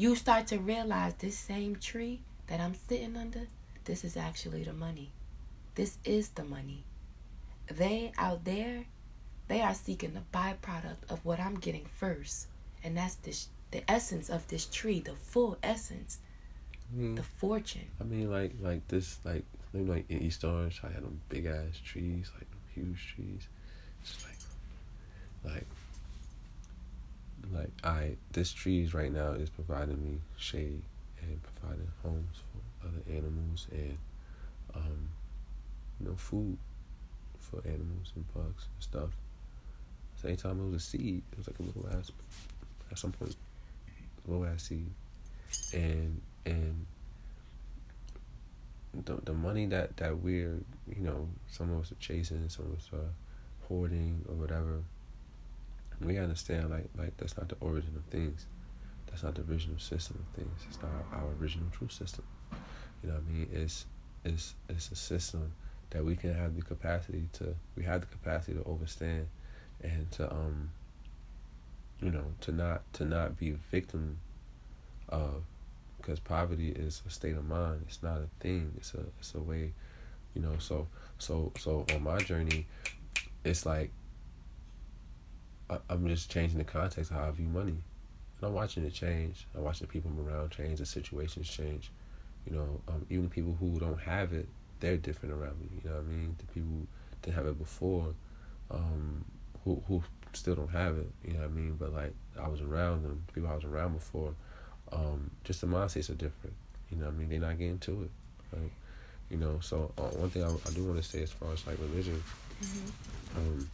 you 0.00 0.16
start 0.16 0.46
to 0.46 0.58
realize 0.58 1.12
this 1.14 1.38
same 1.38 1.76
tree 1.76 2.22
that 2.46 2.58
I'm 2.58 2.74
sitting 2.74 3.18
under, 3.18 3.48
this 3.84 4.02
is 4.02 4.16
actually 4.16 4.62
the 4.64 4.72
money. 4.72 5.12
This 5.74 5.98
is 6.04 6.30
the 6.30 6.42
money. 6.42 6.84
They 7.70 8.12
out 8.16 8.44
there, 8.46 8.86
they 9.48 9.60
are 9.60 9.74
seeking 9.74 10.14
the 10.14 10.22
byproduct 10.32 11.10
of 11.10 11.22
what 11.22 11.38
I'm 11.38 11.56
getting 11.56 11.84
first. 11.84 12.46
And 12.82 12.96
that's 12.96 13.16
this 13.16 13.48
the 13.72 13.88
essence 13.90 14.30
of 14.30 14.48
this 14.48 14.64
tree, 14.64 15.00
the 15.00 15.14
full 15.14 15.58
essence, 15.62 16.18
Mm. 16.96 17.14
the 17.14 17.22
fortune. 17.22 17.86
I 18.00 18.04
mean, 18.04 18.32
like, 18.32 18.52
like 18.60 18.88
this, 18.88 19.18
like, 19.24 19.44
you 19.72 19.80
know, 19.80 19.92
like 19.92 20.10
in 20.10 20.22
East 20.22 20.42
Orange, 20.42 20.80
I 20.82 20.88
had 20.88 21.04
them 21.04 21.20
big 21.28 21.46
ass 21.46 21.78
trees, 21.84 22.32
like 22.34 22.48
huge 22.74 23.14
trees. 23.14 23.46
It's 24.02 24.24
like, 24.24 25.54
like, 25.54 25.66
like, 27.52 27.70
I 27.84 28.16
this 28.32 28.52
trees 28.52 28.94
right 28.94 29.12
now 29.12 29.32
is 29.32 29.50
providing 29.50 30.02
me 30.02 30.18
shade 30.36 30.82
and 31.22 31.40
providing 31.42 31.88
homes 32.02 32.38
for 32.52 32.88
other 32.88 33.02
animals 33.08 33.66
and, 33.70 33.98
um, 34.74 35.08
you 35.98 36.08
know, 36.08 36.14
food 36.16 36.56
for 37.38 37.60
animals 37.66 38.12
and 38.14 38.32
bugs 38.34 38.66
and 38.74 38.80
stuff. 38.80 39.10
Same 40.16 40.36
time 40.36 40.60
it 40.60 40.66
was 40.66 40.74
a 40.74 40.80
seed. 40.80 41.22
It 41.32 41.38
was 41.38 41.46
like 41.46 41.58
a 41.58 41.62
little 41.62 41.88
ass. 41.98 42.10
At 42.90 42.98
some 42.98 43.12
point, 43.12 43.34
little 44.26 44.44
ass 44.44 44.64
seed, 44.64 44.90
and 45.72 46.20
and 46.44 46.86
the 49.06 49.14
the 49.24 49.32
money 49.32 49.66
that 49.66 49.96
that 49.96 50.18
we're 50.18 50.58
you 50.88 51.02
know 51.02 51.28
some 51.48 51.72
of 51.72 51.80
us 51.80 51.92
are 51.92 51.96
chasing, 51.96 52.48
some 52.48 52.66
of 52.66 52.78
us 52.78 52.88
are 52.92 53.10
hoarding 53.68 54.24
or 54.28 54.34
whatever. 54.34 54.82
We 56.00 56.18
understand 56.18 56.70
like 56.70 56.88
like 56.96 57.16
that's 57.16 57.36
not 57.36 57.48
the 57.48 57.56
origin 57.60 57.94
of 57.96 58.04
things. 58.04 58.46
That's 59.06 59.22
not 59.22 59.34
the 59.34 59.42
original 59.42 59.78
system 59.78 60.24
of 60.24 60.36
things. 60.36 60.60
It's 60.68 60.80
not 60.80 60.90
our, 61.12 61.20
our 61.20 61.28
original 61.40 61.66
true 61.72 61.88
system. 61.88 62.24
You 63.02 63.08
know 63.08 63.14
what 63.14 63.24
I 63.28 63.32
mean? 63.32 63.48
It's 63.52 63.86
it's 64.24 64.54
it's 64.68 64.90
a 64.90 64.96
system 64.96 65.52
that 65.90 66.04
we 66.04 66.16
can 66.16 66.34
have 66.34 66.56
the 66.56 66.62
capacity 66.62 67.28
to 67.34 67.54
we 67.76 67.82
have 67.84 68.00
the 68.00 68.06
capacity 68.06 68.54
to 68.54 68.64
overstand 68.64 69.26
and 69.82 70.10
to 70.12 70.30
um 70.30 70.70
you 72.00 72.10
know 72.10 72.24
to 72.40 72.52
not 72.52 72.82
to 72.94 73.04
not 73.04 73.38
be 73.38 73.50
a 73.50 73.56
victim 73.70 74.18
of 75.08 75.42
because 76.00 76.20
poverty 76.20 76.70
is 76.70 77.02
a 77.06 77.10
state 77.10 77.36
of 77.36 77.44
mind 77.46 77.82
it's 77.86 78.02
not 78.02 78.18
a 78.18 78.28
thing 78.40 78.72
it's 78.76 78.94
a 78.94 79.00
it's 79.18 79.34
a 79.34 79.40
way 79.40 79.72
you 80.34 80.40
know 80.40 80.54
so 80.58 80.86
so 81.18 81.52
so 81.58 81.84
on 81.94 82.02
my 82.02 82.18
journey 82.18 82.66
it's 83.44 83.66
like 83.66 83.90
i'm 85.88 86.06
just 86.08 86.30
changing 86.30 86.58
the 86.58 86.64
context 86.64 87.10
of 87.10 87.16
how 87.16 87.24
i 87.24 87.30
view 87.30 87.46
money 87.46 87.70
and 87.70 88.42
i'm 88.42 88.52
watching 88.52 88.84
it 88.84 88.92
change 88.92 89.46
i'm 89.56 89.62
watching 89.62 89.86
the 89.86 89.92
people 89.92 90.10
around 90.26 90.50
change 90.50 90.78
the 90.78 90.86
situations 90.86 91.48
change 91.48 91.90
you 92.46 92.54
know 92.54 92.80
um, 92.88 93.04
even 93.10 93.28
people 93.28 93.56
who 93.60 93.78
don't 93.78 94.00
have 94.00 94.32
it 94.32 94.48
they're 94.80 94.96
different 94.96 95.34
around 95.34 95.58
me 95.60 95.68
you 95.82 95.88
know 95.88 95.96
what 95.96 96.04
i 96.04 96.08
mean 96.08 96.34
the 96.38 96.46
people 96.46 96.70
who 96.70 96.86
didn't 97.22 97.36
have 97.36 97.46
it 97.46 97.58
before 97.58 98.14
um 98.70 99.24
who 99.64 99.82
who 99.88 100.02
still 100.32 100.54
don't 100.54 100.70
have 100.70 100.96
it 100.96 101.10
you 101.24 101.32
know 101.32 101.40
what 101.40 101.48
i 101.48 101.52
mean 101.52 101.74
but 101.78 101.92
like 101.92 102.14
i 102.40 102.48
was 102.48 102.60
around 102.60 103.02
them 103.02 103.22
people 103.34 103.50
i 103.50 103.54
was 103.54 103.64
around 103.64 103.92
before 103.92 104.32
um, 104.92 105.30
just 105.44 105.60
the 105.60 105.66
mindsets 105.66 106.10
are 106.10 106.14
different. 106.14 106.54
You 106.90 106.98
know, 106.98 107.06
what 107.06 107.14
I 107.14 107.16
mean, 107.18 107.28
they're 107.28 107.40
not 107.40 107.58
getting 107.58 107.78
to 107.80 108.02
it, 108.02 108.10
right? 108.56 108.70
You 109.30 109.36
know, 109.36 109.58
so 109.60 109.92
uh, 109.96 110.02
one 110.02 110.30
thing 110.30 110.42
I, 110.42 110.48
I 110.48 110.72
do 110.72 110.84
want 110.84 111.02
to 111.02 111.08
say 111.08 111.22
as 111.22 111.30
far 111.30 111.52
as 111.52 111.66
like 111.66 111.78
religion, 111.78 112.22
mm-hmm. 112.62 113.38
um, 113.38 113.70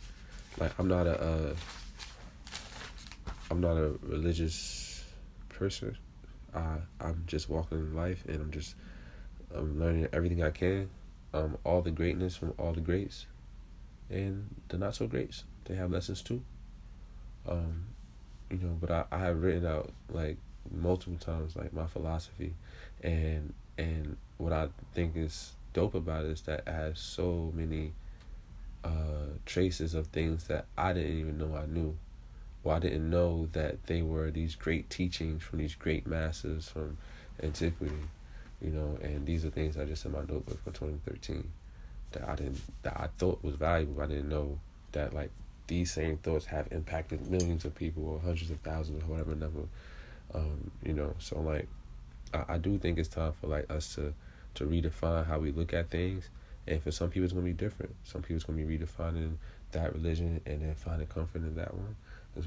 like 0.58 0.72
I'm 0.78 0.88
not 0.88 1.06
a, 1.06 1.20
uh, 1.20 1.54
I'm 3.50 3.60
not 3.60 3.76
a 3.76 3.94
religious 4.02 5.04
person. 5.48 5.96
I 6.54 6.78
I'm 7.00 7.24
just 7.26 7.48
walking 7.48 7.78
in 7.78 7.94
life, 7.94 8.24
and 8.26 8.40
I'm 8.40 8.50
just 8.50 8.74
I'm 9.54 9.78
learning 9.78 10.08
everything 10.12 10.42
I 10.42 10.50
can, 10.50 10.90
um, 11.32 11.56
all 11.64 11.82
the 11.82 11.90
greatness 11.90 12.36
from 12.36 12.54
all 12.58 12.72
the 12.72 12.80
greats, 12.80 13.26
and 14.10 14.54
the 14.68 14.78
not 14.78 14.94
so 14.96 15.06
greats. 15.06 15.44
They 15.64 15.76
have 15.76 15.90
lessons 15.90 16.22
too. 16.22 16.42
Um, 17.48 17.86
you 18.50 18.58
know, 18.58 18.76
but 18.80 18.90
I, 18.90 19.04
I 19.12 19.18
have 19.18 19.42
written 19.42 19.66
out 19.66 19.92
like 20.10 20.38
multiple 20.70 21.18
times 21.18 21.54
like 21.54 21.72
my 21.72 21.86
philosophy, 21.86 22.54
and 23.02 23.54
and 23.78 24.16
what 24.38 24.52
I 24.52 24.68
think 24.94 25.16
is 25.16 25.52
dope 25.72 25.94
about 25.94 26.24
it 26.24 26.32
is 26.32 26.40
that 26.42 26.60
it 26.66 26.68
has 26.68 26.98
so 26.98 27.52
many 27.54 27.92
uh, 28.82 29.36
traces 29.44 29.94
of 29.94 30.08
things 30.08 30.44
that 30.44 30.66
I 30.76 30.92
didn't 30.92 31.18
even 31.18 31.38
know 31.38 31.56
I 31.56 31.66
knew. 31.66 31.96
I 32.70 32.78
didn't 32.78 33.08
know 33.08 33.48
that 33.52 33.86
they 33.86 34.02
were 34.02 34.30
these 34.30 34.54
great 34.54 34.90
teachings 34.90 35.42
from 35.42 35.58
these 35.58 35.74
great 35.74 36.06
masters 36.06 36.68
from 36.68 36.96
antiquity, 37.42 37.94
you 38.60 38.70
know. 38.70 38.98
And 39.02 39.26
these 39.26 39.44
are 39.44 39.50
things 39.50 39.76
I 39.76 39.84
just 39.84 40.04
in 40.04 40.12
my 40.12 40.20
notebook 40.20 40.62
for 40.64 40.70
2013 40.70 41.48
that 42.12 42.28
I 42.28 42.34
didn't 42.34 42.60
that 42.82 42.96
I 42.96 43.08
thought 43.18 43.42
was 43.42 43.54
valuable. 43.54 44.02
I 44.02 44.06
didn't 44.06 44.28
know 44.28 44.58
that 44.92 45.14
like 45.14 45.30
these 45.66 45.92
same 45.92 46.16
thoughts 46.18 46.46
have 46.46 46.68
impacted 46.70 47.28
millions 47.30 47.64
of 47.64 47.74
people 47.74 48.08
or 48.08 48.20
hundreds 48.20 48.50
of 48.50 48.60
thousands 48.60 49.02
or 49.02 49.06
whatever 49.06 49.34
number. 49.34 49.62
Um, 50.34 50.70
you 50.82 50.92
know, 50.92 51.14
so 51.18 51.40
like 51.40 51.68
I, 52.32 52.54
I 52.54 52.58
do 52.58 52.78
think 52.78 52.98
it's 52.98 53.08
time 53.08 53.32
for 53.40 53.46
like 53.46 53.70
us 53.70 53.94
to 53.96 54.14
to 54.54 54.64
redefine 54.64 55.26
how 55.26 55.38
we 55.38 55.52
look 55.52 55.72
at 55.72 55.90
things. 55.90 56.28
And 56.66 56.82
for 56.82 56.90
some 56.90 57.10
people, 57.10 57.24
it's 57.24 57.32
gonna 57.32 57.44
be 57.44 57.52
different. 57.52 57.94
Some 58.04 58.22
people, 58.22 58.36
it's 58.36 58.44
gonna 58.44 58.64
be 58.64 58.78
redefining 58.78 59.36
that 59.72 59.92
religion 59.94 60.40
and 60.46 60.62
then 60.62 60.74
finding 60.74 61.06
comfort 61.06 61.42
in 61.42 61.54
that 61.56 61.74
one. 61.74 61.96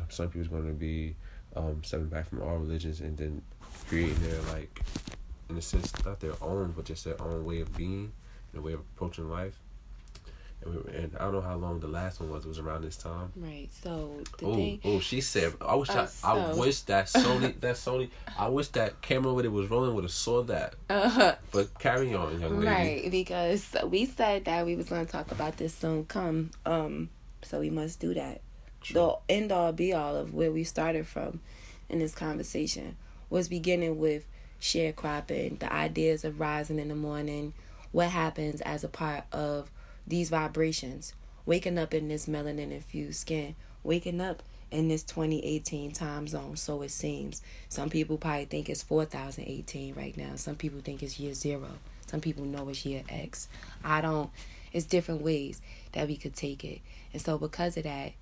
Some 0.09 0.27
people, 0.27 0.41
it's 0.41 0.49
gonna 0.49 0.73
be 0.73 1.15
um, 1.55 1.81
stepping 1.83 2.07
back 2.07 2.29
from 2.29 2.41
all 2.41 2.57
religions 2.57 3.01
and 3.01 3.17
then 3.17 3.41
creating 3.87 4.19
their 4.21 4.41
like, 4.53 4.81
in 5.49 5.57
a 5.57 5.61
sense, 5.61 5.93
not 6.05 6.19
their 6.19 6.33
own, 6.41 6.73
but 6.75 6.85
just 6.85 7.05
their 7.05 7.21
own 7.21 7.45
way 7.45 7.61
of 7.61 7.75
being, 7.75 8.11
and 8.51 8.59
a 8.59 8.61
way 8.61 8.73
of 8.73 8.79
approaching 8.79 9.29
life. 9.29 9.59
And, 10.61 10.75
we, 10.75 10.93
and, 10.93 11.15
I 11.17 11.23
don't 11.23 11.33
know 11.33 11.41
how 11.41 11.55
long 11.55 11.79
the 11.79 11.87
last 11.87 12.19
one 12.19 12.29
was. 12.29 12.43
It 12.43 12.49
was 12.49 12.59
around 12.59 12.83
this 12.83 12.97
time. 12.97 13.31
Right. 13.35 13.69
So 13.81 14.21
the 14.39 14.45
oh. 14.45 14.79
Oh, 14.83 14.99
she 14.99 15.21
said. 15.21 15.53
I 15.61 15.75
wish. 15.75 15.89
Uh, 15.89 16.01
I, 16.01 16.05
so. 16.05 16.27
I 16.27 16.53
wish 16.53 16.81
that 16.81 17.05
Sony. 17.07 17.59
that 17.61 17.75
Sony. 17.75 18.09
I 18.37 18.49
wish 18.49 18.67
that 18.69 19.01
camera 19.01 19.33
when 19.33 19.45
it 19.45 19.51
was 19.51 19.69
rolling 19.69 19.95
would 19.95 20.03
have 20.03 20.11
saw 20.11 20.43
that. 20.43 20.75
Uh-huh. 20.89 21.35
But 21.51 21.79
carry 21.79 22.13
on, 22.13 22.41
young 22.41 22.59
lady. 22.59 22.67
Right, 22.67 23.11
because 23.11 23.73
we 23.85 24.05
said 24.05 24.45
that 24.45 24.65
we 24.65 24.75
was 24.75 24.89
going 24.89 25.05
to 25.05 25.11
talk 25.11 25.31
about 25.31 25.57
this 25.57 25.73
soon. 25.73 26.05
Come. 26.05 26.51
Um. 26.65 27.09
So 27.41 27.61
we 27.61 27.69
must 27.69 28.01
do 28.01 28.13
that. 28.15 28.41
The 28.93 29.17
end 29.27 29.51
all 29.51 29.71
be 29.71 29.93
all 29.93 30.15
of 30.15 30.33
where 30.33 30.51
we 30.51 30.63
started 30.63 31.07
from, 31.07 31.41
in 31.89 31.99
this 31.99 32.15
conversation, 32.15 32.95
was 33.29 33.47
beginning 33.47 33.97
with 33.97 34.25
sharecropping, 34.61 35.59
the 35.59 35.71
ideas 35.71 36.23
of 36.23 36.39
rising 36.39 36.79
in 36.79 36.89
the 36.89 36.95
morning, 36.95 37.53
what 37.91 38.09
happens 38.09 38.61
as 38.61 38.83
a 38.83 38.89
part 38.89 39.23
of 39.31 39.71
these 40.05 40.29
vibrations, 40.29 41.13
waking 41.45 41.77
up 41.77 41.93
in 41.93 42.07
this 42.07 42.27
melanin 42.27 42.71
infused 42.71 43.19
skin, 43.19 43.55
waking 43.83 44.21
up 44.21 44.43
in 44.71 44.87
this 44.87 45.03
2018 45.03 45.91
time 45.91 46.27
zone, 46.27 46.55
so 46.55 46.81
it 46.81 46.91
seems. 46.91 47.41
Some 47.69 47.89
people 47.89 48.17
probably 48.17 48.45
think 48.45 48.69
it's 48.69 48.83
4018 48.83 49.95
right 49.95 50.15
now. 50.15 50.35
Some 50.35 50.55
people 50.55 50.79
think 50.81 51.01
it's 51.01 51.19
year 51.19 51.33
zero. 51.33 51.69
Some 52.05 52.21
people 52.21 52.45
know 52.45 52.69
it's 52.69 52.85
year 52.85 53.03
X. 53.09 53.47
I 53.83 54.01
don't, 54.01 54.29
it's 54.73 54.85
different 54.85 55.21
ways 55.21 55.61
that 55.93 56.07
we 56.07 56.17
could 56.17 56.35
take 56.35 56.63
it. 56.63 56.81
And 57.13 57.21
so, 57.21 57.37
because 57.37 57.77
of 57.77 57.83
that, 57.83 58.13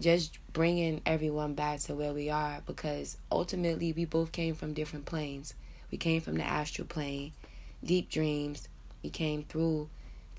just 0.00 0.38
bringing 0.52 1.00
everyone 1.06 1.54
back 1.54 1.80
to 1.80 1.94
where 1.94 2.12
we 2.12 2.30
are, 2.30 2.62
because 2.66 3.16
ultimately 3.30 3.92
we 3.92 4.04
both 4.04 4.32
came 4.32 4.54
from 4.54 4.72
different 4.72 5.06
planes. 5.06 5.54
We 5.90 5.98
came 5.98 6.20
from 6.20 6.36
the 6.36 6.44
astral 6.44 6.86
plane, 6.86 7.32
deep 7.84 8.10
dreams. 8.10 8.68
We 9.02 9.10
came 9.10 9.44
through 9.44 9.88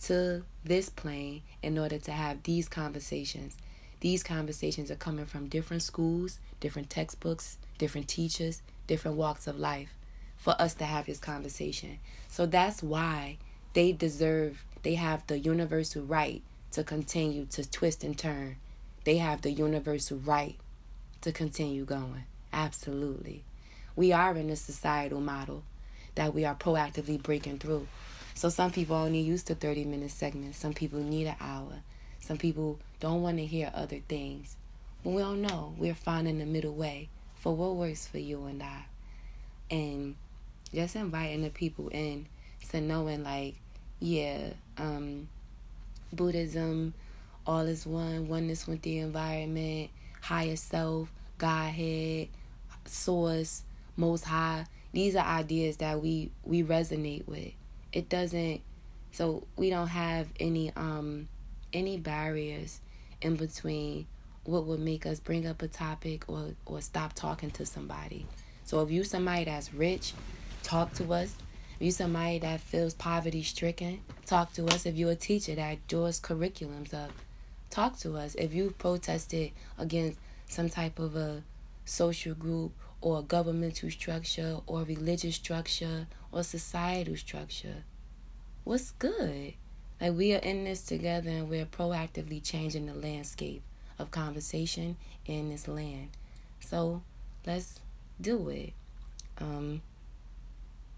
to 0.04 0.44
this 0.63 0.89
plane 0.89 1.44
in 1.62 1.78
order 1.78 1.98
to 1.98 2.12
have 2.12 2.44
these 2.44 2.68
conversations. 2.68 3.58
These 4.00 4.24
conversations 4.24 4.92
are 4.92 4.96
coming 4.96 5.26
from 5.26 5.48
different 5.48 5.84
schools, 5.84 6.39
different 6.60 6.89
textbooks, 6.89 7.58
different 7.78 8.08
teachers, 8.08 8.62
different 8.88 9.18
walks 9.18 9.48
of 9.48 9.60
life 9.60 9.94
for 10.38 10.60
us 10.62 10.74
to 10.76 10.84
have 10.84 11.06
this 11.06 11.20
conversation. 11.20 12.00
So 12.28 12.46
that's 12.46 12.84
why 12.84 13.38
they 13.74 13.94
deserve, 13.94 14.66
they 14.82 14.96
have 14.96 15.26
the 15.28 15.39
universal 15.39 16.04
right 16.04 16.42
to 16.72 16.84
continue 16.84 17.46
to 17.46 17.70
twist 17.70 18.04
and 18.04 18.18
turn. 18.18 18.58
They 19.04 19.18
have 19.18 19.42
the 19.42 19.52
universal 19.52 20.18
right 20.18 20.56
to 21.22 21.32
continue 21.32 21.86
going. 21.86 22.24
Absolutely. 22.52 23.44
We 23.96 24.12
are 24.12 24.36
in 24.36 24.50
a 24.50 24.56
societal 24.56 25.20
model 25.20 25.63
that 26.16 26.34
we 26.34 26.46
are 26.46 26.56
proactively 26.56 27.22
breaking 27.22 27.60
through. 27.60 27.88
So 28.36 28.50
some 28.50 28.72
people 28.72 28.96
only 28.96 29.20
used 29.20 29.48
to 29.48 29.56
30 29.56 29.86
minute 29.86 30.12
segments. 30.12 30.58
Some 30.58 30.74
people 30.74 31.00
need 31.00 31.28
an 31.28 31.36
hour. 31.39 31.82
Some 32.20 32.38
people 32.38 32.80
don't 33.00 33.22
want 33.22 33.38
to 33.38 33.46
hear 33.46 33.72
other 33.74 34.00
things. 34.08 34.56
But 35.04 35.12
we 35.12 35.22
don't 35.22 35.42
know. 35.42 35.76
We're 35.78 35.94
finding 35.94 36.39
the 36.39 36.46
middle 36.46 36.74
way 36.74 37.10
for 37.36 37.56
what 37.56 37.76
works 37.76 38.08
for 38.08 38.20
you 38.20 38.46
and 38.46 38.63
I. 38.63 38.86
And 39.70 40.16
just 40.74 40.96
inviting 40.96 41.44
the 41.44 41.50
people 41.50 41.89
in 41.89 42.28
to 42.70 42.80
knowing 42.82 43.24
like, 43.24 43.56
yeah, 44.00 44.52
um, 44.78 45.28
Buddhism, 46.12 46.94
all 47.45 47.62
is 47.62 47.86
one, 47.86 48.27
oneness 48.27 48.67
with 48.67 48.82
the 48.82 48.99
environment, 48.99 49.89
higher 50.21 50.56
self, 50.56 51.12
Godhead, 51.38 52.29
source, 52.86 53.63
most 53.97 54.23
high. 54.25 54.65
These 54.91 55.15
are 55.15 55.25
ideas 55.25 55.77
that 55.77 56.01
we 56.01 56.32
we 56.43 56.63
resonate 56.63 57.27
with 57.27 57.53
it 57.93 58.10
doesn't 58.10 58.62
so 59.12 59.45
we 59.56 59.69
don't 59.69 59.88
have 59.88 60.27
any 60.39 60.73
um 60.75 61.27
any 61.71 61.97
barriers 61.97 62.82
in 63.21 63.36
between 63.36 64.08
what 64.43 64.65
would 64.65 64.79
make 64.79 65.06
us 65.06 65.19
bring 65.19 65.47
up 65.47 65.62
a 65.62 65.67
topic 65.67 66.25
or 66.27 66.49
or 66.65 66.82
stop 66.82 67.13
talking 67.13 67.51
to 67.51 67.65
somebody. 67.65 68.25
So 68.65 68.82
if 68.82 68.91
you 68.91 69.03
somebody 69.03 69.45
that's 69.45 69.73
rich, 69.73 70.13
talk 70.63 70.93
to 70.95 71.13
us. 71.13 71.36
If 71.79 71.86
you 71.86 71.91
somebody 71.91 72.39
that 72.39 72.60
feels 72.60 72.93
poverty 72.93 73.43
stricken, 73.43 74.01
talk 74.25 74.53
to 74.53 74.65
us. 74.65 74.86
If 74.86 74.95
you're 74.95 75.12
a 75.12 75.15
teacher 75.15 75.56
that 75.56 75.88
draws 75.88 76.19
curriculums 76.19 76.93
up, 76.93 77.12
talk 77.74 77.98
to 78.00 78.16
us. 78.16 78.36
If 78.36 78.54
you 78.54 78.74
protested 78.78 79.52
against 79.80 80.20
some 80.48 80.70
type 80.70 81.00
of 81.00 81.16
a 81.16 81.44
social 81.86 82.36
group 82.36 82.72
or 83.02 83.24
governmental 83.24 83.90
structure 83.90 84.60
or 84.68 84.84
religious 84.84 85.36
structure 85.36 86.08
or 86.32 86.44
societal 86.44 87.18
structure. 87.18 87.84
What's 88.64 88.92
good? 88.92 89.56
Like 90.00 90.14
we 90.14 90.34
are 90.34 90.40
in 90.40 90.66
this 90.66 90.84
together 90.84 91.30
and 91.30 91.50
we're 91.50 91.66
proactively 91.66 92.42
changing 92.44 92.86
the 92.86 92.94
landscape 92.94 93.64
of 93.98 94.12
conversation 94.12 94.96
in 95.26 95.50
this 95.50 95.68
land. 95.68 96.10
So 96.60 97.02
let's 97.46 97.80
do 98.22 98.50
it. 98.50 98.74
Um 99.40 99.82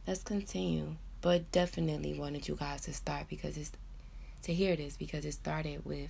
let's 0.05 0.23
continue. 0.23 0.95
But 1.21 1.51
definitely 1.51 2.13
wanted 2.13 2.47
you 2.47 2.55
guys 2.55 2.81
to 2.81 2.93
start 2.93 3.27
because 3.29 3.57
it's 3.57 3.71
to 4.43 4.53
hear 4.53 4.75
this 4.75 4.95
because 4.97 5.25
it 5.25 5.31
started 5.31 5.83
with 5.85 6.09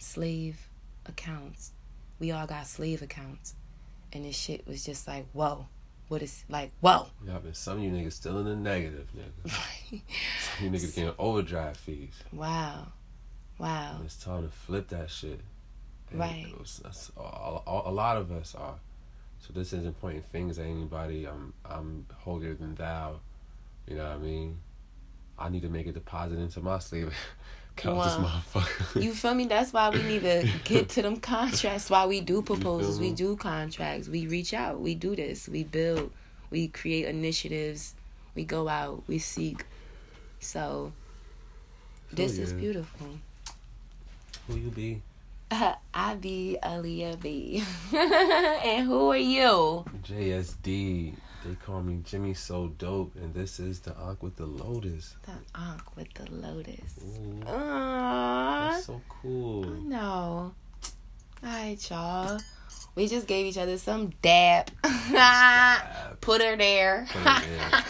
slave 0.00 0.68
accounts. 1.06 1.72
We 2.18 2.32
all 2.32 2.46
got 2.46 2.66
slave 2.66 3.02
accounts 3.02 3.54
and 4.12 4.24
this 4.24 4.36
shit 4.36 4.66
was 4.66 4.84
just 4.84 5.06
like, 5.06 5.26
whoa, 5.32 5.66
what 6.08 6.22
is 6.22 6.44
like, 6.48 6.72
whoa. 6.80 7.06
Yeah, 7.26 7.38
but 7.42 7.56
some 7.56 7.78
of 7.78 7.84
you 7.84 7.90
niggas 7.90 8.12
still 8.12 8.38
in 8.38 8.44
the 8.44 8.56
negative, 8.56 9.08
nigga. 9.16 9.50
some 9.90 10.64
you 10.64 10.70
niggas 10.70 10.94
getting 10.94 11.14
overdrive 11.18 11.76
fees. 11.76 12.14
Wow. 12.32 12.88
Wow. 13.58 13.96
And 13.96 14.04
it's 14.06 14.16
time 14.16 14.42
to 14.42 14.48
flip 14.48 14.88
that 14.88 15.10
shit. 15.10 15.40
And 16.10 16.18
right. 16.18 16.46
Was, 16.58 17.10
a, 17.16 17.20
a, 17.20 17.82
a, 17.86 17.92
lot 17.92 18.16
of 18.16 18.32
us 18.32 18.54
are. 18.54 18.74
So 19.40 19.52
this 19.52 19.72
isn't 19.72 20.00
pointing 20.00 20.22
fingers 20.22 20.58
at 20.58 20.66
anybody. 20.66 21.26
I'm 21.26 21.52
I'm 21.64 22.06
holier 22.18 22.54
than 22.54 22.74
thou. 22.74 23.20
You 23.86 23.96
know 23.96 24.04
what 24.04 24.14
I 24.14 24.18
mean? 24.18 24.58
I 25.38 25.48
need 25.48 25.62
to 25.62 25.68
make 25.68 25.86
a 25.86 25.92
deposit 25.92 26.38
into 26.38 26.60
my 26.60 26.78
slave 26.78 27.14
Count 27.76 28.02
this 28.02 28.14
motherfucker. 28.14 29.02
you 29.02 29.12
feel 29.12 29.34
me? 29.34 29.46
That's 29.46 29.72
why 29.72 29.90
we 29.90 30.02
need 30.02 30.22
to 30.22 30.48
get 30.64 30.88
to 30.90 31.02
them 31.02 31.16
contracts. 31.16 31.88
Why 31.88 32.06
we 32.06 32.20
do 32.20 32.42
proposals, 32.50 33.00
we 33.00 33.12
do 33.12 33.36
contracts, 33.36 34.08
we 34.08 34.26
reach 34.26 34.52
out, 34.52 34.80
we 34.80 34.94
do 34.94 35.16
this, 35.16 35.48
we 35.48 35.64
build, 35.64 36.10
we 36.50 36.68
create 36.68 37.06
initiatives, 37.06 37.94
we 38.34 38.44
go 38.44 38.68
out, 38.68 39.02
we 39.06 39.18
seek. 39.18 39.64
So, 40.40 40.92
this 42.12 42.36
yeah. 42.36 42.44
is 42.44 42.52
beautiful. 42.52 43.08
Who 44.46 44.56
you 44.56 44.70
be? 44.70 45.02
Uh, 45.50 45.74
I 45.94 46.14
be 46.14 46.58
Aaliyah 46.62 47.20
B. 47.20 47.62
and 47.92 48.86
who 48.86 49.10
are 49.10 49.16
you? 49.16 49.84
JSD. 50.02 51.14
They 51.44 51.54
call 51.54 51.80
me 51.80 52.00
Jimmy 52.04 52.34
So 52.34 52.68
Dope, 52.68 53.14
and 53.16 53.32
this 53.32 53.58
is 53.58 53.80
the 53.80 53.96
Ankh 53.98 54.22
with 54.22 54.36
the 54.36 54.44
Lotus. 54.44 55.16
The 55.24 55.32
Ankh 55.58 55.96
with 55.96 56.12
the 56.12 56.30
Lotus. 56.30 56.98
Ooh, 57.02 57.40
Aww. 57.46 58.70
that's 58.70 58.84
so 58.84 59.00
cool. 59.08 59.64
I 59.64 59.78
know. 59.78 60.54
Alright, 61.42 61.90
y'all. 61.90 62.38
We 62.94 63.08
just 63.08 63.26
gave 63.26 63.46
each 63.46 63.56
other 63.56 63.78
some 63.78 64.10
dab. 64.20 64.70
Put 66.20 66.42
her 66.42 66.56
there. 66.56 67.06
Put 67.10 67.22
it 67.22 67.84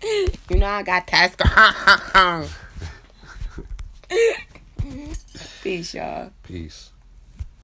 there. 0.00 0.02
you 0.48 0.56
know 0.56 0.66
I 0.66 0.82
got 0.82 1.06
task. 1.06 1.42
Peace, 5.62 5.92
y'all. 5.92 6.30
Peace. 6.42 6.92